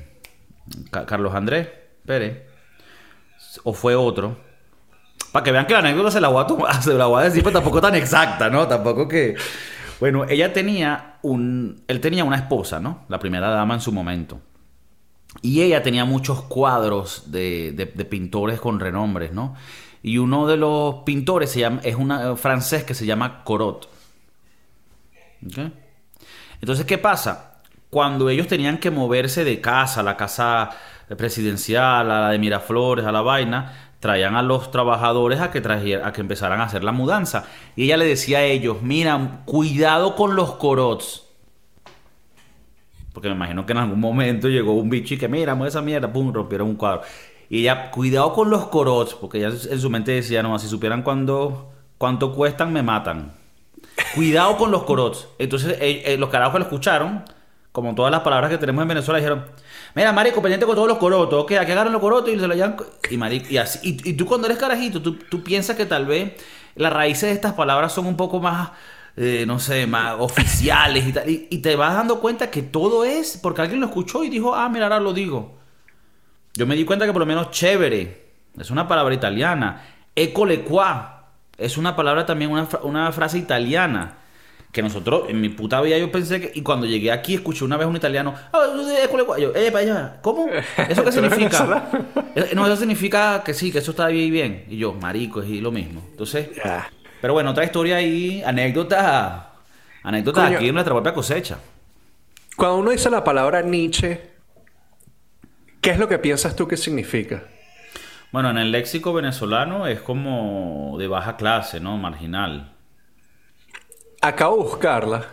[0.90, 1.68] Carlos Andrés
[2.04, 2.42] Pérez,
[3.64, 4.36] o fue otro.
[5.32, 7.42] Para que vean que la anécdota se la voy a, se la voy a decir,
[7.42, 8.66] pero tampoco tan exacta, ¿no?
[8.66, 9.34] Tampoco que...
[10.02, 11.84] Bueno, ella tenía un...
[11.86, 13.04] Él tenía una esposa, ¿no?
[13.08, 14.40] La primera dama en su momento.
[15.42, 17.72] Y ella tenía muchos cuadros de,
[18.10, 19.54] pintores con renombres, ¿no?
[20.02, 23.88] Y uno de los pintores se llama, es un francés que se llama Corot.
[26.60, 27.60] Entonces, ¿qué pasa?
[27.88, 30.70] Cuando ellos tenían que moverse de casa, la casa
[31.16, 35.58] presidencial, a la de Miraflores, a la vaina, traían a los trabajadores a que,
[36.04, 37.44] a que empezaran a hacer la mudanza.
[37.76, 41.22] Y ella le decía a ellos, mira, cuidado con los corots.
[43.12, 45.82] Porque me imagino que en algún momento llegó un bicho y que, mira, mueve esa
[45.82, 47.02] mierda, pum, rompieron un cuadro.
[47.48, 51.02] Y ella, cuidado con los corots, porque ella en su mente decía, no, si supieran
[51.02, 53.30] cuándo, cuánto cuestan, me matan.
[54.16, 55.28] Cuidado con los corots.
[55.38, 57.22] Entonces eh, eh, los carajos lo escucharon,
[57.70, 59.44] como todas las palabras que tenemos en Venezuela, dijeron,
[59.94, 61.42] Mira, marico, pendiente con todos los corotos.
[61.42, 62.76] Ok, aquí agarran los corotos y se lo llevan.
[63.10, 63.78] Y, marico, y, así.
[63.82, 66.32] Y, tú cuando eres carajito, tú, tú, piensas que tal vez
[66.74, 68.70] las raíces de estas palabras son un poco más,
[69.16, 71.28] eh, no sé, más oficiales y tal.
[71.28, 74.68] Y, te vas dando cuenta que todo es porque alguien lo escuchó y dijo, ah,
[74.68, 75.58] mira, ahora lo digo.
[76.54, 79.84] Yo me di cuenta que por lo menos chévere es una palabra italiana.
[80.14, 81.28] Ecole qua
[81.58, 84.21] es una palabra también, una, una frase italiana
[84.72, 87.76] que nosotros, en mi puta vida yo pensé que, y cuando llegué aquí escuché una
[87.76, 88.66] vez un italiano, ah,
[89.38, 90.48] yo, eh, para allá, ¿cómo?
[90.88, 91.90] ¿Eso qué significa?
[92.34, 94.64] Eh, no, eso significa que sí, que eso está bien bien.
[94.70, 96.02] Y yo, marico, es lo mismo.
[96.10, 96.48] Entonces,
[97.20, 99.52] pero bueno, otra historia ahí, anécdota,
[100.02, 101.58] anécdota aquí en nuestra propia cosecha.
[102.56, 104.30] Cuando uno dice la palabra Nietzsche,
[105.82, 107.44] ¿qué es lo que piensas tú que significa?
[108.30, 111.98] Bueno, en el léxico venezolano es como de baja clase, ¿no?
[111.98, 112.71] Marginal.
[114.22, 115.26] Acabo de buscarla.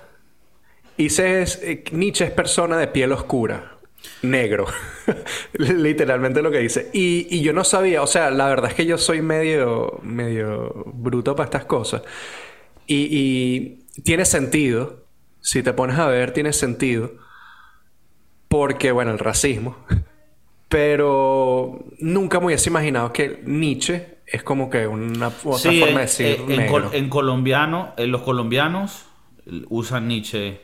[0.98, 1.20] Y es,
[1.62, 3.78] eh, Nietzsche es persona de piel oscura.
[4.24, 4.66] Negro.
[5.54, 6.90] Literalmente lo que dice.
[6.92, 11.36] Y, yo no sabía, o sea, la verdad es que yo soy medio, medio bruto
[11.36, 12.02] para estas cosas.
[12.88, 15.06] Y, tiene sentido,
[15.40, 17.12] si te pones a ver, tiene sentido.
[18.48, 19.78] Porque, bueno, el racismo.
[20.68, 26.06] Pero nunca me hubiese imaginado que Nietzsche es como que una otra Sí, forma de
[26.06, 26.72] decir en- en negro.
[26.72, 29.06] col- en colombiano, en los colombianos
[29.70, 30.62] usan Nietzsche.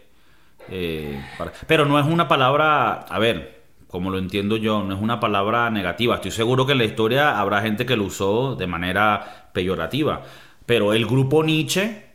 [0.67, 4.99] eh, para- pero no es una palabra, a ver, como lo entiendo yo, no es
[5.01, 6.15] una palabra negativa.
[6.15, 10.23] Estoy seguro que en la historia habrá gente que lo usó de manera peyorativa.
[10.65, 12.06] Pero el grupo Nietzsche,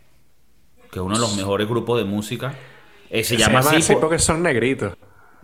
[0.90, 2.54] que es uno de los mejores grupos de música,
[3.08, 3.76] eh, se, Se llama así.
[3.76, 4.94] así por- porque son negritos.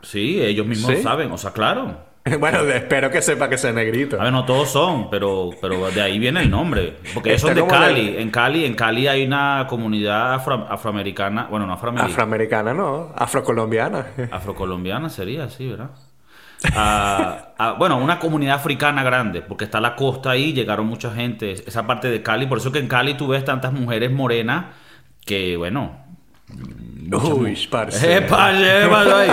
[0.03, 1.03] Sí, ellos mismos ¿Sí?
[1.03, 2.06] saben, o sea, claro.
[2.41, 4.21] bueno, espero que sepa que sea negrito.
[4.21, 6.97] A ver, no todos son, pero, pero de ahí viene el nombre.
[7.15, 8.11] Porque ellos son Está de Cali.
[8.13, 13.13] de- En Cali, en Cali hay una comunidad afro- afroamericana, bueno, no afroamericana, Afroamericana, no.
[13.17, 14.07] Afrocolombiana.
[14.31, 15.91] afrocolombiana sería, sí, ¿verdad?
[16.75, 21.53] Ah, ah, bueno, una comunidad africana grande, porque está la costa ahí, llegaron mucha gente,
[21.53, 24.67] esa parte de Cali, por eso que en Cali tú ves tantas mujeres morenas
[25.25, 26.05] que, bueno...
[27.13, 28.17] Uy, parce.
[28.19, 28.65] ¡Eh, parce!
[28.83, 29.31] ¿qué pasó ahí?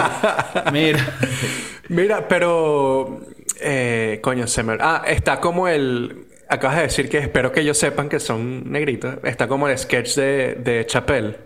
[0.71, 0.99] Mira.
[1.93, 3.21] Mira, pero...
[3.60, 4.77] Eh, coño, se me...
[4.79, 6.27] Ah, está como el...
[6.49, 9.15] Acabas de decir que espero que ellos sepan que son negritos.
[9.23, 11.38] Está como el sketch de, de Chappelle.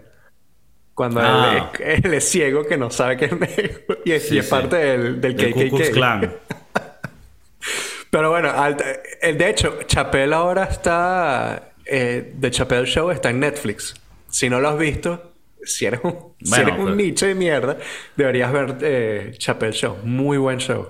[0.94, 1.72] Cuando Ah.
[1.80, 3.80] él, es- él es ciego que no sabe que es negro.
[4.06, 4.52] Y es, Sí, y es sí.
[4.52, 5.92] parte del, del KKK.
[5.94, 6.34] Klan.
[8.10, 8.78] Pero bueno, al-
[9.22, 11.72] el, de hecho, Chappelle ahora está...
[11.86, 13.94] Eh, The Chappelle Show está en Netflix.
[14.30, 15.34] Si no lo has visto,
[15.68, 17.78] si eres un, si Bueno, eres un pero- nicho de mierda,
[18.16, 19.98] deberías ver eh, Chappelle Show.
[20.04, 20.88] Muy buen show.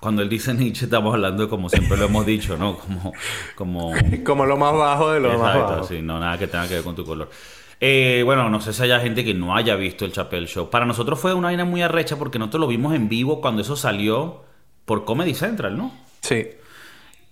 [0.00, 2.78] Cuando él dice Nietzsche, estamos hablando de como siempre lo hemos dicho, ¿no?
[2.78, 3.12] Como,
[3.54, 3.92] como
[4.24, 5.84] Como lo más bajo de lo más Exacto, bajo.
[5.84, 7.28] sí, no nada que tenga que ver con tu color.
[7.82, 10.70] Eh, bueno, no sé si haya gente que no haya visto el Chapel Show.
[10.70, 13.76] Para nosotros fue una vaina muy arrecha porque nosotros lo vimos en vivo cuando eso
[13.76, 14.42] salió
[14.86, 15.92] por Comedy Central, ¿no?
[16.22, 16.48] Sí.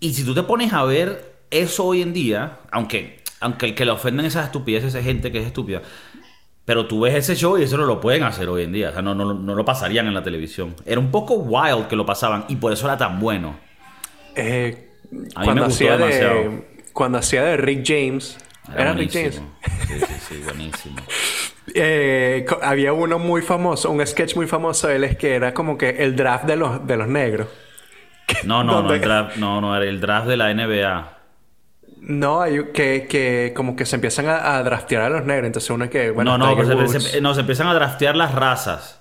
[0.00, 3.84] Y si tú te pones a ver eso hoy en día, aunque, aunque el que
[3.84, 5.82] le ofenden esas estupideces es gente que es estúpida,
[6.68, 8.90] pero tú ves ese show y eso no lo pueden hacer hoy en día.
[8.90, 10.76] O sea, no, no, no lo pasarían en la televisión.
[10.84, 13.58] Era un poco wild que lo pasaban y por eso era tan bueno.
[14.36, 14.90] Eh,
[15.34, 18.36] A mí cuando me gustó hacía de cuando hacía de Rick James,
[18.76, 19.40] era, Rick James.
[19.86, 20.96] Sí, sí, sí, buenísimo.
[21.74, 25.76] Eh, había uno muy famoso, un sketch muy famoso de él es que era como
[25.76, 27.46] que el draft de los de los negros.
[28.44, 31.17] No, no, no, el draft, no, no, era el draft de la NBA.
[32.08, 35.70] No, hay que, que como que se empiezan a, a draftear a los negros, entonces
[35.70, 39.00] uno que bueno, no, no, pues se, se- no, se empiezan a draftear las razas.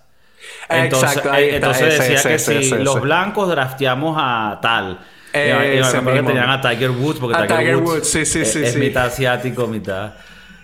[0.70, 4.18] Entonces, Exacto, ahí eh, está, entonces ese, decía ese, que ese, si los blancos drafteamos
[4.20, 5.00] a tal.
[5.42, 7.92] Y- y me Ese acuerdo que tenían a Tiger Woods porque A Tiger, Tiger Woods,
[8.00, 10.16] Woods, sí, sí, es, sí, es mitad asiático, mitad.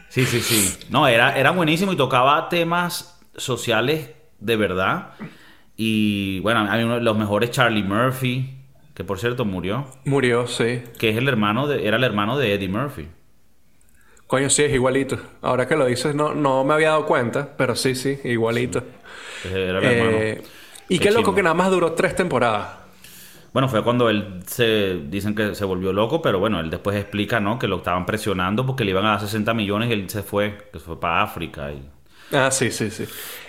[0.10, 0.86] Sí, sí, sí.
[0.90, 5.12] No, era, era buenísimo y tocaba temas sociales de verdad.
[5.76, 8.63] Y bueno, hay uno de los mejores, Charlie Murphy,
[8.94, 10.84] que por cierto murió, Murió, sí.
[11.00, 13.08] que es el hermano de, era el hermano de Eddie Murphy.
[14.28, 15.20] Coño, sí, es igualito.
[15.42, 18.84] Ahora que lo dices, no, no me había dado cuenta, pero sí, sí, igualito.
[19.46, 20.18] Era el hermano.
[20.18, 20.44] Eh,
[20.90, 22.84] y Qué qué loco que nada más duró tres temporadas.
[23.54, 27.40] Bueno, fue cuando él se dicen que se volvió loco, pero bueno, él después explica,
[27.40, 27.60] ¿no?
[27.60, 30.70] Que lo estaban presionando porque le iban a dar 60 millones y él se fue,
[30.72, 31.72] que se fue para África.
[31.72, 31.88] Y...
[32.36, 33.06] Ah, sí, sí, sí.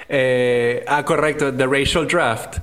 [0.06, 2.58] Eh, ah, correcto, The Racial Draft.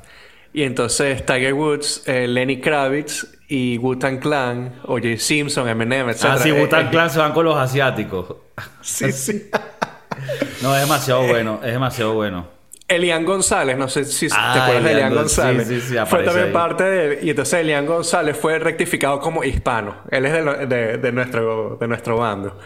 [0.54, 5.18] Y entonces Tiger Woods, eh, Lenny Kravitz y Wu-Tang Clan, O.J.
[5.18, 6.26] Simpson, Eminem, etc.
[6.26, 8.36] Ah, sí, Eh, Wu-Tang eh, Clan se van con los asiáticos.
[8.82, 9.50] Sí, sí.
[10.62, 12.48] No, es demasiado bueno, es demasiado bueno.
[12.88, 15.68] Elian González, no sé si Ah, te acuerdas de Elian Elian Gon- González.
[15.68, 16.52] sí, sí, sí, fue también ahí.
[16.54, 17.26] parte de...
[17.26, 19.96] Y entonces Elian González fue rectificado como hispano.
[20.12, 22.60] Él es de, lo- de- de nuestro, de nuestro bando.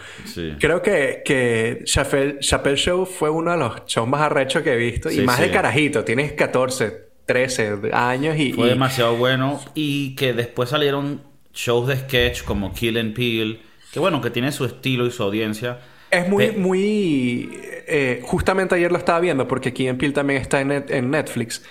[0.58, 4.76] Creo que, que Chappelle, Chappelle Show fue uno de los shows más arrechos que he
[4.76, 5.10] visto.
[5.12, 6.02] y más de carajito.
[6.04, 8.52] Tienes 14, 13 años y...
[8.52, 9.60] Fue y- demasiado bueno.
[9.74, 13.60] Y que después salieron shows de sketch como Kill and Peel,
[13.92, 15.78] que bueno, que tiene su estilo y su audiencia.
[16.10, 17.50] Es muy, muy...
[17.88, 21.62] eh, justamente ayer lo estaba viendo porque en Peel también está en, net- en Netflix.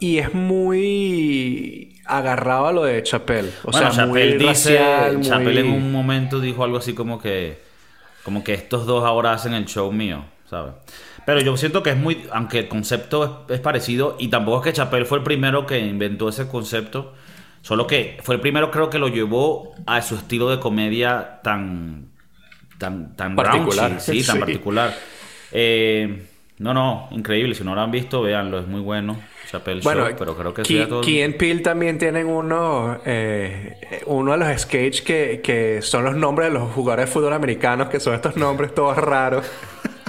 [0.00, 3.50] Y es muy agarrado a lo de Chappelle.
[3.64, 5.26] O bueno, sea, Chappelle muy dice, racial, muy...
[5.26, 7.58] Chappelle en un momento dijo algo así como que,
[8.24, 10.72] como que estos dos ahora hacen el show mío, ¿sabes?
[11.30, 14.64] Pero yo siento que es muy, aunque el concepto es, es parecido y tampoco es
[14.64, 17.14] que Chappelle fue el primero que inventó ese concepto,
[17.62, 22.08] solo que fue el primero creo que lo llevó a su estilo de comedia tan,
[22.78, 24.92] tan, tan Particular, raunchy, sí, tan particular.
[25.52, 26.20] Eh,
[26.58, 27.54] no, no, increíble.
[27.54, 29.16] Si no lo han visto, véanlo, es muy bueno.
[29.48, 31.00] Chappelle Bueno, Show, pero creo que Key, todo.
[31.00, 36.16] Key and Peele también tienen uno, eh, uno de los sketches que, que son los
[36.16, 39.46] nombres de los jugadores de fútbol americanos, que son estos nombres todos raros.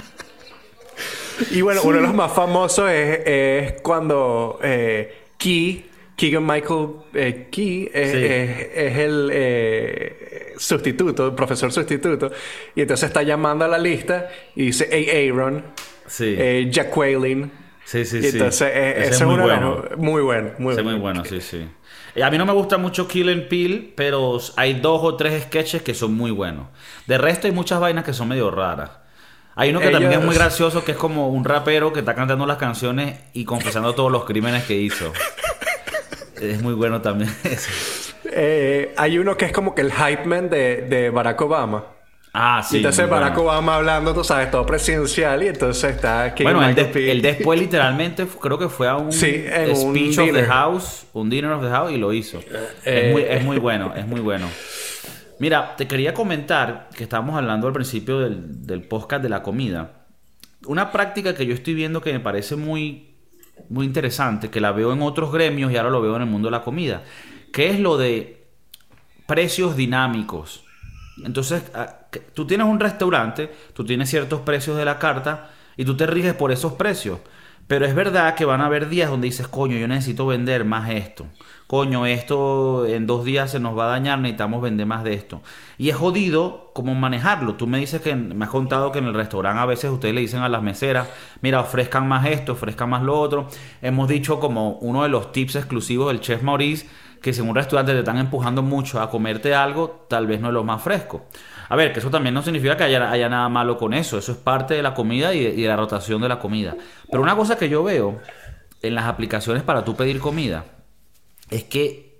[1.50, 7.48] y bueno, uno de los más famosos es, es cuando eh, Key, Keegan Michael eh,
[7.50, 8.16] Key, es, Sí.
[8.24, 12.30] es- es el eh, sustituto, el profesor sustituto,
[12.74, 15.64] y entonces está llamando a la lista y dice, hey Aaron,
[16.06, 16.34] sí.
[16.38, 17.50] eh, Jack Whaling.
[17.84, 18.28] Sí, sí, sí.
[18.28, 19.84] Entonces, eh, ese es muy bueno.
[19.96, 20.90] muy bueno, muy bueno.
[20.90, 21.66] muy bueno, sí, sí.
[22.22, 25.82] A mí no me gusta mucho Kill and Peel, pero hay dos o tres sketches
[25.82, 26.68] que son muy buenos.
[27.06, 28.90] De resto hay muchas vainas que son medio raras.
[29.54, 32.46] Hay uno que también es muy gracioso, que es como un rapero que está cantando
[32.46, 35.12] las canciones y confesando todos los crímenes que hizo.
[36.40, 37.32] es muy bueno también
[38.24, 41.84] eh, hay uno que es como que el hype man de, de Barack Obama.
[42.34, 42.76] Ah, sí.
[42.76, 46.44] Y entonces Barack Obama hablando, tú sabes, todo presidencial y entonces está aquí.
[46.44, 51.52] Bueno, el después literalmente creo que fue a un speech of the house, un dinner
[51.52, 52.40] of the house y lo hizo.
[52.86, 54.48] Eh, es, muy, bueno, es muy bueno.
[55.38, 60.06] Mira, te quería comentar que estábamos hablando al principio del, podcast de la comida.
[60.66, 63.14] Una práctica que yo estoy viendo que me parece muy,
[63.68, 66.46] muy interesante, que la veo en otros gremios y ahora lo veo en el mundo
[66.46, 67.02] de la comida,
[67.52, 68.46] que es lo de
[69.26, 70.64] precios dinámicos.
[71.24, 75.96] Entonces, ah, tú tienes un restaurante, tú tienes ciertos precios de la carta y tú
[75.96, 77.18] te riges por esos precios.
[77.72, 80.90] Pero es verdad que van a haber días donde dices, coño, yo necesito vender más
[80.90, 81.24] esto.
[81.66, 85.40] Coño, esto en dos días se nos va a dañar, necesitamos vender más de esto.
[85.78, 87.54] Y es jodido cómo manejarlo.
[87.54, 90.20] Tú me dices que, me has contado que en el restaurante a veces ustedes le
[90.20, 91.08] dicen a las meseras,
[91.40, 93.48] mira, ofrezcan más esto, ofrezcan más lo otro.
[93.80, 96.86] Hemos dicho como uno de los tips exclusivos del chef Maurice,
[97.22, 100.48] que si en un restaurante te están empujando mucho a comerte algo, tal vez no
[100.48, 101.24] es lo más fresco.
[101.72, 104.18] A ver, que eso también no significa que haya, nada malo con eso.
[104.18, 106.76] Eso es parte de la comida y de, la rotación de la comida.
[107.10, 108.20] Pero una cosa que yo veo
[108.82, 110.66] en las aplicaciones para tú pedir comida
[111.48, 112.18] es que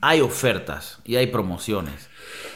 [0.00, 2.08] hay ofertas y hay promociones.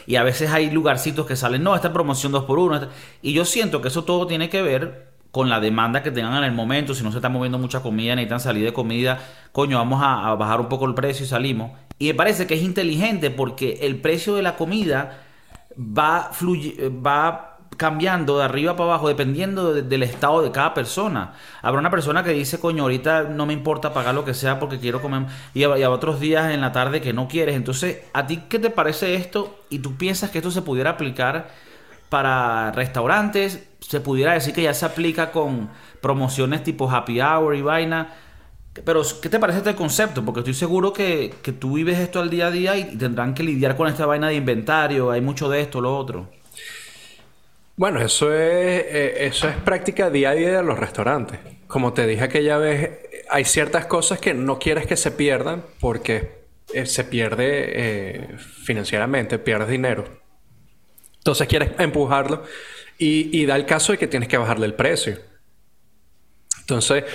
[0.07, 2.87] Y a veces hay lugarcitos que salen, no, esta promoción 2 por 1
[3.21, 6.45] Y yo siento que eso todo tiene que ver con la demanda que tengan en
[6.45, 6.95] el momento.
[6.95, 9.19] Si no se está moviendo mucha comida, necesitan salir de comida,
[9.51, 11.73] coño, vamos a, a bajar un poco el precio y salimos.
[11.97, 15.25] Y me parece que es inteligente porque el precio de la comida
[15.79, 16.31] va,
[17.05, 21.33] va cambiando de arriba para abajo dependiendo del estado de cada persona.
[21.61, 24.79] Habrá una persona que dice, coño, ahorita no me importa pagar lo que sea porque
[24.79, 25.27] quiero comer.
[25.53, 27.55] Y a, otros días en la tarde que no quieres.
[27.55, 29.61] Entonces, ¿a ti qué te parece esto?
[29.69, 31.49] ¿Y tú piensas que esto se pudiera aplicar
[32.09, 33.69] para restaurantes?
[33.79, 35.69] ¿Se pudiera decir que ya se aplica con
[36.01, 38.09] promociones tipo happy hour y vaina?
[38.83, 40.23] Pero, ¿qué te parece este concepto?
[40.23, 43.75] Porque estoy seguro que, tú vives esto al día a día y tendrán que lidiar
[43.75, 46.29] con esta vaina de inventario, hay mucho de esto, lo otro.
[47.75, 51.39] Bueno, eso es, eh, eso es práctica día a día de los restaurantes.
[51.67, 56.39] Como te dije aquella vez, hay ciertas cosas que no quieres que se pierdan porque
[56.73, 60.05] eh, se pierde eh, financieramente, pierdes dinero.
[61.17, 62.43] Entonces quieres empujarlo
[62.97, 65.17] y, y da el caso de que tienes que bajarle el precio.
[66.59, 67.05] Entonces,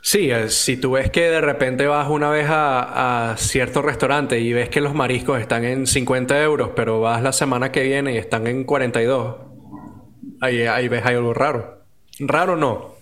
[0.00, 4.52] Sí, eh, si tú ves que de repente vas una vez a, cierto restaurante y
[4.52, 8.18] ves que los mariscos están en 50 euros, pero vas la semana que viene y
[8.18, 9.36] están en 42,
[10.40, 11.84] ahí, ahí ves algo raro.
[12.20, 12.96] Raro no.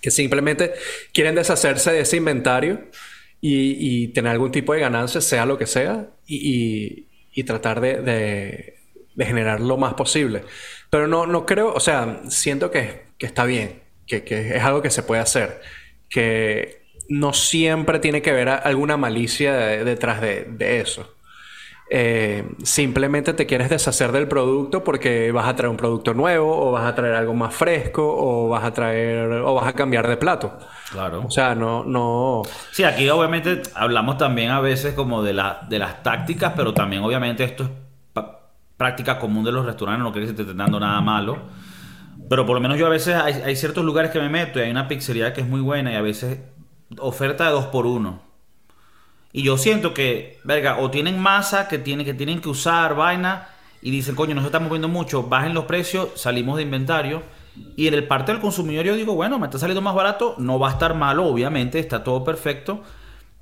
[0.00, 0.72] Que simplemente
[1.12, 2.88] quieren deshacerse de ese inventario
[3.40, 7.06] y, tener algún tipo de ganancia, sea lo que sea, y,
[7.44, 8.74] tratar de,
[9.16, 10.42] generar lo más posible.
[10.90, 15.02] Pero no, no creo, o sea, siento que, está bien, que es algo que se
[15.02, 15.60] puede hacer
[16.08, 21.14] que no siempre tiene que haber alguna malicia detrás de, eso.
[21.90, 26.70] Eh, simplemente te quieres deshacer del producto porque vas a traer un producto nuevo o
[26.70, 30.18] vas a traer algo más fresco o vas a traer o vas a cambiar de
[30.18, 30.58] plato.
[30.90, 31.24] Claro.
[31.26, 32.42] O sea, no, no.
[32.72, 37.02] Sí, aquí obviamente hablamos también a veces como de, la, de las tácticas, pero también
[37.02, 37.70] obviamente esto es
[38.76, 41.38] práctica común de los restaurantes, no quiere decir que te estén dando nada malo.
[42.28, 44.70] Pero por lo menos yo a veces hay, ciertos lugares que me meto y hay
[44.70, 46.38] una pizzería que es muy buena y a veces
[46.98, 48.20] oferta de dos por uno.
[49.32, 53.48] Y yo siento que, verga, o tienen masa que, tienen que tienen que usar, vaina,
[53.80, 57.22] y dicen, coño, nos estamos viendo mucho, bajen los precios, salimos de inventario.
[57.76, 60.58] Y en el parte del consumidor yo digo, bueno, me está saliendo más barato, no
[60.58, 62.82] va a estar malo, obviamente, está todo perfecto.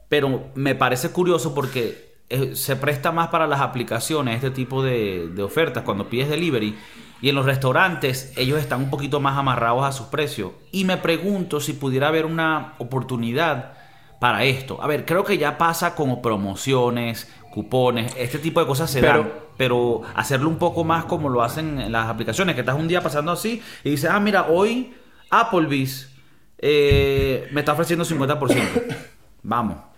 [0.09, 5.29] Pero me parece curioso porque eh, se presta más para las aplicaciones este tipo de,
[5.29, 6.77] de ofertas cuando pides delivery
[7.21, 10.53] y en los restaurantes ellos están un poquito más amarrados a sus precios.
[10.73, 13.73] Y me pregunto si pudiera haber una oportunidad
[14.21, 14.83] para esto.
[14.83, 19.31] A ver, creo que ya pasa como promociones, cupones, este tipo de cosas se dan.
[19.57, 23.01] Pero hacerlo un poco más como lo hacen en las aplicaciones, que estás un día
[23.01, 24.95] pasando así y dices, ah, mira, hoy
[25.31, 26.13] Applebee's
[26.59, 28.97] eh, me está ofreciendo 50%.
[29.43, 29.96] Vamos.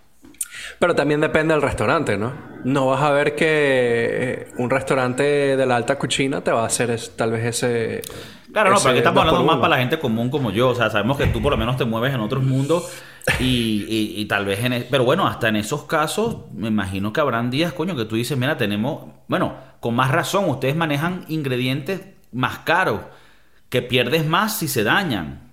[0.77, 2.33] Pero también depende del restaurante, ¿no?
[2.63, 6.99] No vas a ver que un restaurante de la alta cuchina te va a hacer
[7.15, 8.01] tal vez ese...
[8.51, 10.69] Claro, no, pero aquí estamos hablando más para la gente común como yo.
[10.69, 12.91] O sea, sabemos que tú por lo menos te mueves en otros mundos
[13.39, 14.73] y, y, tal vez en...
[14.73, 18.15] E, pero bueno, hasta en esos casos me imagino que habrán días, coño, que tú
[18.15, 19.05] dices, mira, tenemos...
[19.27, 22.01] Bueno, con más razón, ustedes manejan ingredientes
[22.31, 23.01] más caros,
[23.69, 25.48] que pierdes más si se dañan.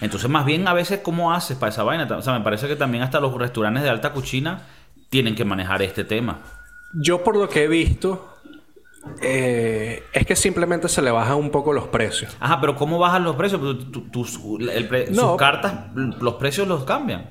[0.00, 2.08] Entonces, más bien a veces, ¿cómo haces para esa vaina?
[2.16, 4.62] O sea, me parece que también hasta los restaurantes de alta cuchina
[5.10, 6.40] tienen que manejar este tema.
[6.94, 8.38] Yo por lo que he visto,
[9.22, 12.36] eh, es que simplemente se le bajan un poco los precios.
[12.40, 13.60] Ajá, pero ¿cómo bajan los precios?
[14.10, 17.30] Tus, Sus cartas, los precios los cambian.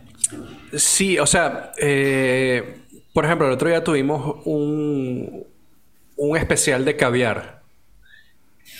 [0.73, 2.81] Sí, o sea, eh,
[3.13, 5.45] por ejemplo, el otro día tuvimos un,
[6.17, 7.58] un especial de caviar.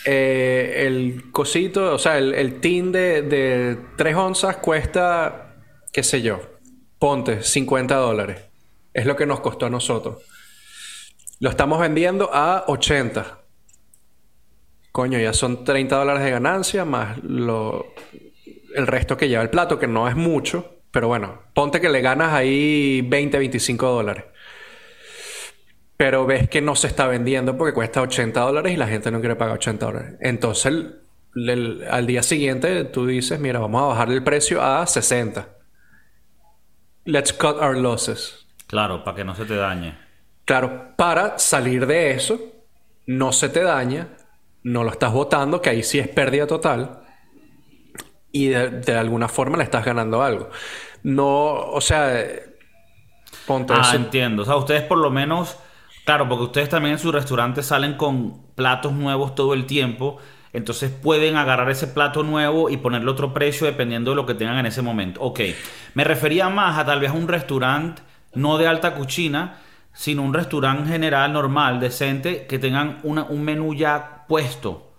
[0.04, 5.56] Eh, el cosito, o sea, el, el tin de, de 3 onzas cuesta,
[5.92, 6.40] qué sé yo,
[6.98, 8.42] ponte 50 dólares.
[8.94, 10.22] Es lo que nos costó a nosotros.
[11.38, 13.38] Lo estamos vendiendo a 80.
[14.92, 17.94] Coño, ya son 30 dólares de ganancia más lo,
[18.74, 20.80] el resto que lleva el plato, que no es mucho.
[20.90, 24.24] Pero bueno, ponte que le ganas ahí 20, 25 dólares.
[26.00, 29.20] Pero ves que no se está vendiendo porque cuesta 80 dólares y la gente no
[29.20, 30.14] quiere pagar 80 dólares.
[30.20, 30.72] Entonces,
[31.90, 35.46] al día siguiente tú dices, mira, vamos a bajar el precio a 60.
[37.04, 38.46] Let's cut our losses.
[38.66, 39.94] Claro, para que no se te dañe.
[40.46, 42.40] Claro, para salir de eso,
[43.04, 44.08] no se te daña,
[44.62, 47.02] no lo estás votando, que ahí sí es pérdida total,
[48.32, 50.48] y de, alguna forma le estás ganando algo.
[51.02, 52.24] No, o sea,
[53.46, 54.44] ponte ah, entiendo.
[54.44, 55.58] O sea, ustedes por lo menos,
[56.04, 60.18] claro, porque ustedes también en su restaurante salen con platos nuevos todo el tiempo.
[60.52, 64.58] Entonces pueden agarrar ese plato nuevo y ponerle otro precio dependiendo de lo que tengan
[64.58, 65.20] en ese momento.
[65.22, 65.40] Ok,
[65.94, 68.02] me refería más a tal vez un restaurante
[68.34, 69.58] no de alta cuchina,
[69.92, 74.92] sino un restaurante general, normal, decente, que tengan un menú ya puesto.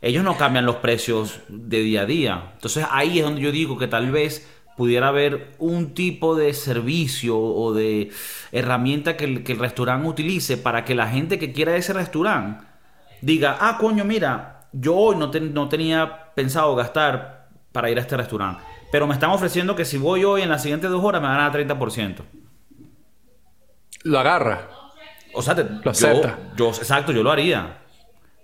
[0.00, 2.50] Ellos no cambian los precios de día a día.
[2.54, 4.48] Entonces ahí es donde yo digo que tal vez
[4.78, 8.10] pudiera haber un tipo de servicio o de
[8.52, 12.64] herramienta que el, que el restaurante utilice para que la gente que quiera ese restaurante
[13.20, 18.16] diga, ah, coño, mira, yo hoy no, no tenía pensado gastar para ir a este
[18.16, 21.28] restaurante, pero me están ofreciendo que si voy hoy en las siguientes dos horas me
[21.28, 22.22] van a dar 30%
[24.02, 24.68] lo agarra.
[25.34, 26.38] O sea, lo acepta.
[26.56, 27.78] Yo, exacto, yo lo haría.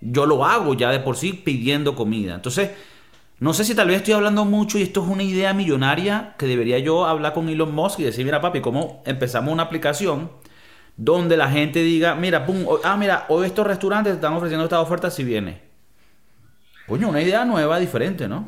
[0.01, 2.35] Yo lo hago ya de por sí pidiendo comida.
[2.35, 2.71] Entonces,
[3.39, 6.45] no sé si tal vez estoy hablando mucho y esto es una idea millonaria que
[6.45, 10.29] debería yo hablar con Elon Musk y decir, mira papi, ¿cómo empezamos una aplicación
[10.97, 15.11] donde la gente diga, mira, pum, ah, mira, hoy estos restaurantes están ofreciendo esta oferta
[15.11, 15.61] si viene.
[16.87, 18.47] Coño, una idea nueva, diferente, ¿no?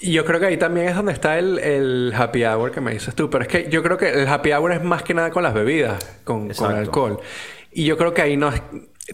[0.00, 3.14] Y yo creo que ahí también es donde está el, happy hour que me dices
[3.14, 3.28] tú.
[3.28, 5.54] Pero es que yo creo que el happy hour es más que nada con las
[5.54, 7.20] bebidas, con, con el alcohol.
[7.72, 8.50] Y yo creo que ahí no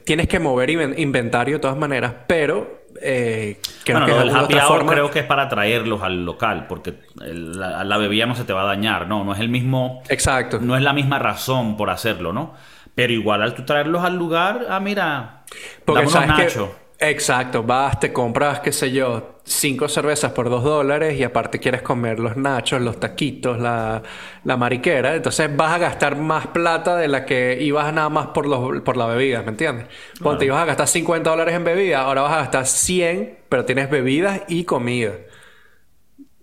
[0.04, 5.10] tienes que mover inventario de todas maneras, pero eh, creo que el happy hour creo
[5.10, 9.06] que es para traerlos al local, porque la, bebida no se te va a dañar,
[9.06, 10.02] no, no es el mismo.
[10.08, 10.58] Exacto.
[10.60, 12.54] No es la misma razón por hacerlo, ¿no?
[12.94, 15.44] Pero igual al tú traerlos al lugar, ah, mira,
[15.84, 16.58] porque sabes
[16.98, 21.82] Exacto, vas, te compras, qué sé yo, cinco cervezas por dos dólares y aparte quieres
[21.82, 24.02] comer los nachos, los taquitos, la,
[24.42, 28.46] la, mariquera, entonces vas a gastar más plata de la que ibas nada más por,
[28.46, 29.86] los, por la bebida, ¿me entiendes?
[30.22, 33.90] Ponte, ibas a gastar 50 dólares en bebida, ahora vas a gastar 100, pero tienes
[33.90, 35.12] bebidas y comida.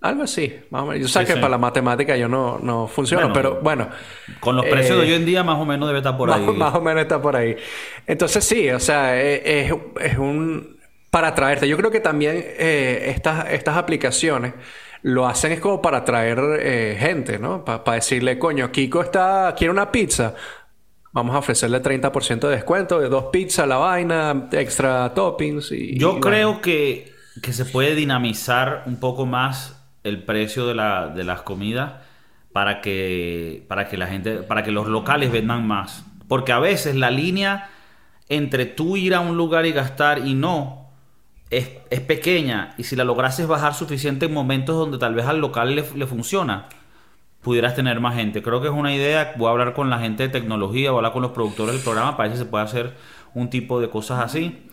[0.02, 1.02] Algo así, más o menos.
[1.02, 3.88] Yo sé que para la matemática yo no, no funciono, pero bueno.
[4.40, 6.42] Con los precios de eh, hoy en día más o menos debe estar por ahí.
[6.42, 7.56] Más o menos está por ahí.
[8.08, 10.81] Entonces sí, o sea, e, es, es un...
[11.12, 11.68] Para atraerte.
[11.68, 14.54] Yo creo que también eh, estas, estas aplicaciones
[15.04, 17.66] lo hacen es como para atraer eh, gente, ¿no?
[17.66, 19.54] Para decirle, coño, Kiko está...
[19.58, 20.34] quiere una pizza.
[21.12, 26.00] Vamos a ofrecerle 30% de descuento de dos pizzas, la vaina, extra toppings y...
[26.00, 31.26] Yo creo que, que se puede dinamizar un poco más el precio de, la, de
[31.26, 31.94] las comidas
[32.54, 36.06] para que, para que la gente, para que los locales vendan más.
[36.30, 37.70] Porque a veces la línea
[38.30, 40.81] entre tú ir a un lugar y gastar y no
[41.52, 42.74] es, pequeña.
[42.78, 46.68] Y si la lograses bajar suficiente en momentos donde tal vez al local le, funciona,
[47.42, 48.42] pudieras tener más gente.
[48.42, 49.34] Creo que es una idea.
[49.38, 51.84] Voy a hablar con la gente de tecnología, voy a hablar con los productores del
[51.84, 52.94] programa para ver si se puede hacer
[53.34, 54.66] un tipo de cosas así.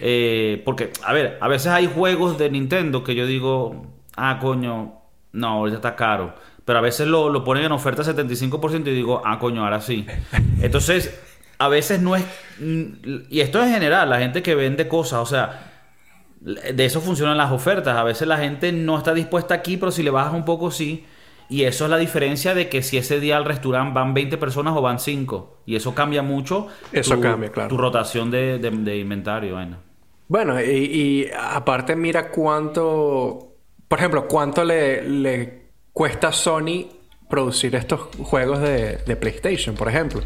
[0.00, 5.00] Eh, porque, a ver, a veces hay juegos de Nintendo que yo digo, ah, coño,
[5.32, 6.34] no, ahorita está caro.
[6.66, 10.06] Pero a veces lo, lo ponen en oferta 75% y digo, ah, coño, ahora sí.
[10.60, 11.18] Entonces,
[11.58, 12.24] a veces no es...
[13.30, 15.75] Y esto en general, la gente que vende cosas, o sea,
[16.46, 17.96] de eso funcionan las ofertas.
[17.96, 21.04] A veces la gente no está dispuesta aquí, pero si le bajas un poco, sí.
[21.48, 24.74] Y eso es la diferencia de que si ese día al restaurante van 20 personas
[24.76, 25.58] o van 5.
[25.66, 26.68] Y eso cambia mucho.
[26.90, 27.68] Eso tu, cambia, claro.
[27.68, 29.54] Tu rotación de, de, inventario.
[29.54, 29.76] Bueno,
[30.26, 33.56] bueno y, y, aparte mira cuánto
[33.88, 36.88] por ejemplo, ¿cuánto le, cuesta a Sony
[37.28, 40.22] producir estos juegos de, PlayStation, por ejemplo?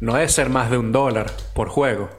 [0.00, 2.10] No debe ser más de un dólar por juego.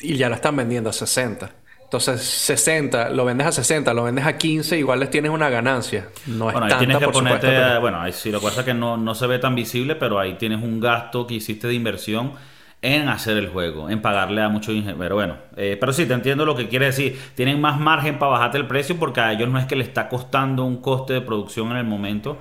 [0.00, 1.50] Y ya lo están vendiendo a 60.
[1.90, 6.06] Entonces, 60, lo vendes a 60, lo vendes a 15, igual les tienes una ganancia.
[6.28, 8.38] No es bueno, ahí tanta, tienes que por ponerte, supuesto, pero- bueno, ahí sí, lo
[8.38, 11.26] que pasa es que no, no se ve tan visible, pero ahí tienes un gasto
[11.26, 12.34] que hiciste de inversión
[12.80, 15.00] en hacer el juego, en pagarle a muchos ingenieros.
[15.00, 17.18] Pero bueno, eh, pero sí, te entiendo lo que quiere decir.
[17.34, 20.08] Tienen más margen para bajarte el precio porque a ellos no es que le está
[20.08, 22.38] costando un coste de producción en el momento.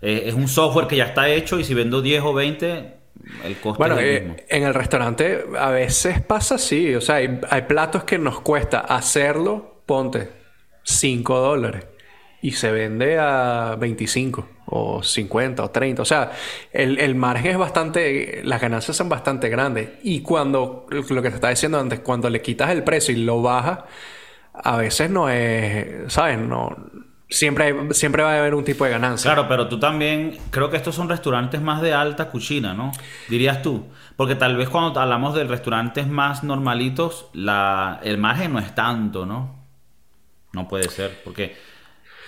[0.00, 2.97] Eh, es un software que ya está hecho y si vendo 10 o 20,
[3.44, 4.36] el coste Bueno, es el eh, mismo.
[4.48, 6.94] en el restaurante a veces pasa así.
[6.94, 10.28] O sea, hay, hay platos que nos cuesta hacerlo, ponte
[10.82, 11.86] 5 dólares.
[12.40, 16.02] Y se vende a 25 o 50 o 30.
[16.02, 16.30] O sea,
[16.72, 18.42] el, el margen es bastante...
[18.44, 19.90] Las ganancias son bastante grandes.
[20.02, 20.86] Y cuando...
[20.90, 23.80] Lo que te estaba diciendo antes, cuando le quitas el precio y lo bajas,
[24.52, 26.12] a veces no es...
[26.12, 26.38] ¿Sabes?
[26.38, 26.76] No...
[27.30, 29.32] Siempre, siempre va a haber un tipo de ganancia.
[29.32, 32.90] Claro, pero tú también, creo que estos son restaurantes más de alta cuchina, ¿no?
[33.28, 33.86] Dirías tú.
[34.16, 39.26] Porque tal vez cuando hablamos de restaurantes más normalitos, la, el margen no es tanto,
[39.26, 39.66] ¿no?
[40.52, 41.56] No puede ser, porque...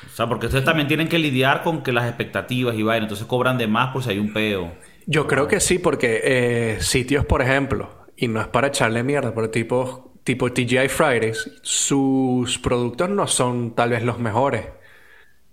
[0.07, 3.26] O sea, porque ustedes también tienen que lidiar con que las expectativas y vaina, entonces
[3.26, 4.72] cobran de más por si hay un peo.
[5.07, 9.34] Yo creo que sí, porque eh, sitios, por ejemplo, y no es para echarle mierda,
[9.34, 14.66] pero tipo, tipo TGI Fridays, sus productos no son tal vez los mejores.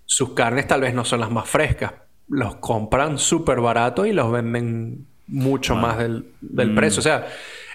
[0.09, 1.93] Sus carnes tal vez no son las más frescas.
[2.29, 6.99] Los compran súper barato y los venden mucho más del, del precio.
[6.99, 7.27] O sea,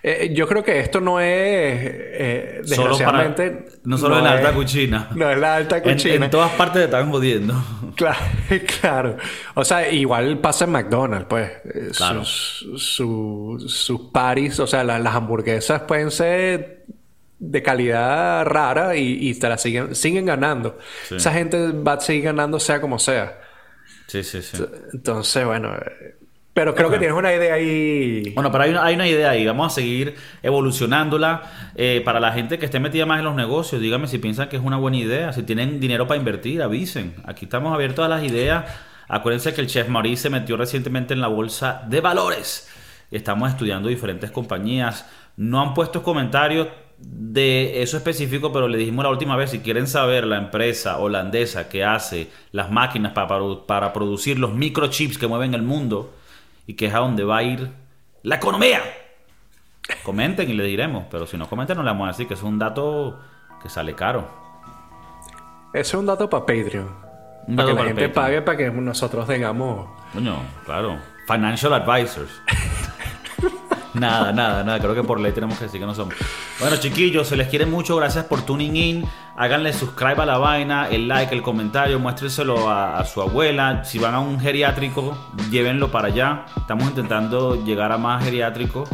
[0.02, 3.66] eh, yo creo que esto no es, eh, Solo para- desgraciadamente...
[3.84, 5.08] no solo en la alta cuchina.
[5.14, 6.24] No es la alta cuchina.
[6.24, 7.54] en todas partes te están jodiendo.
[7.94, 8.18] Claro,
[8.80, 9.16] claro.
[9.54, 11.50] O sea, igual pasa en McDonald's, pues.
[11.66, 12.24] Eh, Claro.
[12.24, 16.86] Sus, su- sus paris, o sea, la- las hamburguesas pueden ser
[17.44, 20.78] de calidad rara y, y te las siguen, siguen ganando.
[21.08, 21.16] Sí.
[21.16, 23.40] Esa gente va a seguir ganando sea como sea.
[24.06, 24.58] Sí, sí, sí.
[24.92, 25.74] Entonces, bueno.
[25.74, 26.14] eh,
[26.54, 28.30] Pero creo que tienes una idea ahí.
[28.34, 29.44] Bueno, pero hay una, hay una idea ahí.
[29.46, 31.72] Vamos a seguir evolucionándola.
[31.74, 34.56] Eh, para la gente que esté metida más en los negocios, díganme si piensan que
[34.56, 35.32] es una buena idea.
[35.32, 37.14] Si tienen dinero para invertir, avisen.
[37.24, 38.66] Aquí estamos abiertos a las ideas.
[39.08, 42.68] Acuérdense que el chef Maurice se metió recientemente en la bolsa de valores.
[43.10, 45.06] Estamos estudiando diferentes compañías.
[45.36, 46.68] No han puesto comentarios
[47.04, 51.68] de eso específico, pero le dijimos la última vez, si quieren saber la empresa holandesa
[51.68, 56.12] que hace las máquinas para, para, para producir los microchips que mueven el mundo
[56.66, 57.70] y que es a donde va a ir
[58.22, 58.80] la economía.
[60.04, 62.42] Comenten y le diremos, pero si no comentan no le vamos a decir que es
[62.42, 63.18] un dato
[63.62, 64.28] que sale caro.
[65.72, 66.88] Ese es un dato para Patreon.
[67.48, 68.12] Un para que la gente Patreon.
[68.12, 69.88] pague para que nosotros tengamos.
[70.12, 70.98] Coño, claro.
[71.26, 72.30] Financial advisors.
[73.94, 74.78] nada, nada, nada.
[74.78, 76.14] Creo que por ley tenemos que decir que no somos.
[76.60, 77.96] Bueno, chiquillos, se les quiere mucho.
[77.96, 79.04] Gracias por tuning in.
[79.36, 81.98] Háganle subscribe a la vaina, el like, el comentario.
[81.98, 83.84] Muéstrenselo a, a su abuela.
[83.84, 85.16] Si van a un geriátrico,
[85.50, 86.44] llévenlo para allá.
[86.56, 88.88] Estamos intentando llegar a más geriátricos.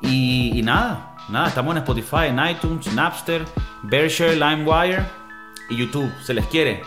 [0.00, 1.48] Y, y nada, nada.
[1.48, 3.44] Estamos en Spotify, en iTunes, Napster,
[3.82, 5.04] Bearshare, LimeWire
[5.70, 6.12] y YouTube.
[6.22, 6.82] Se les quiere.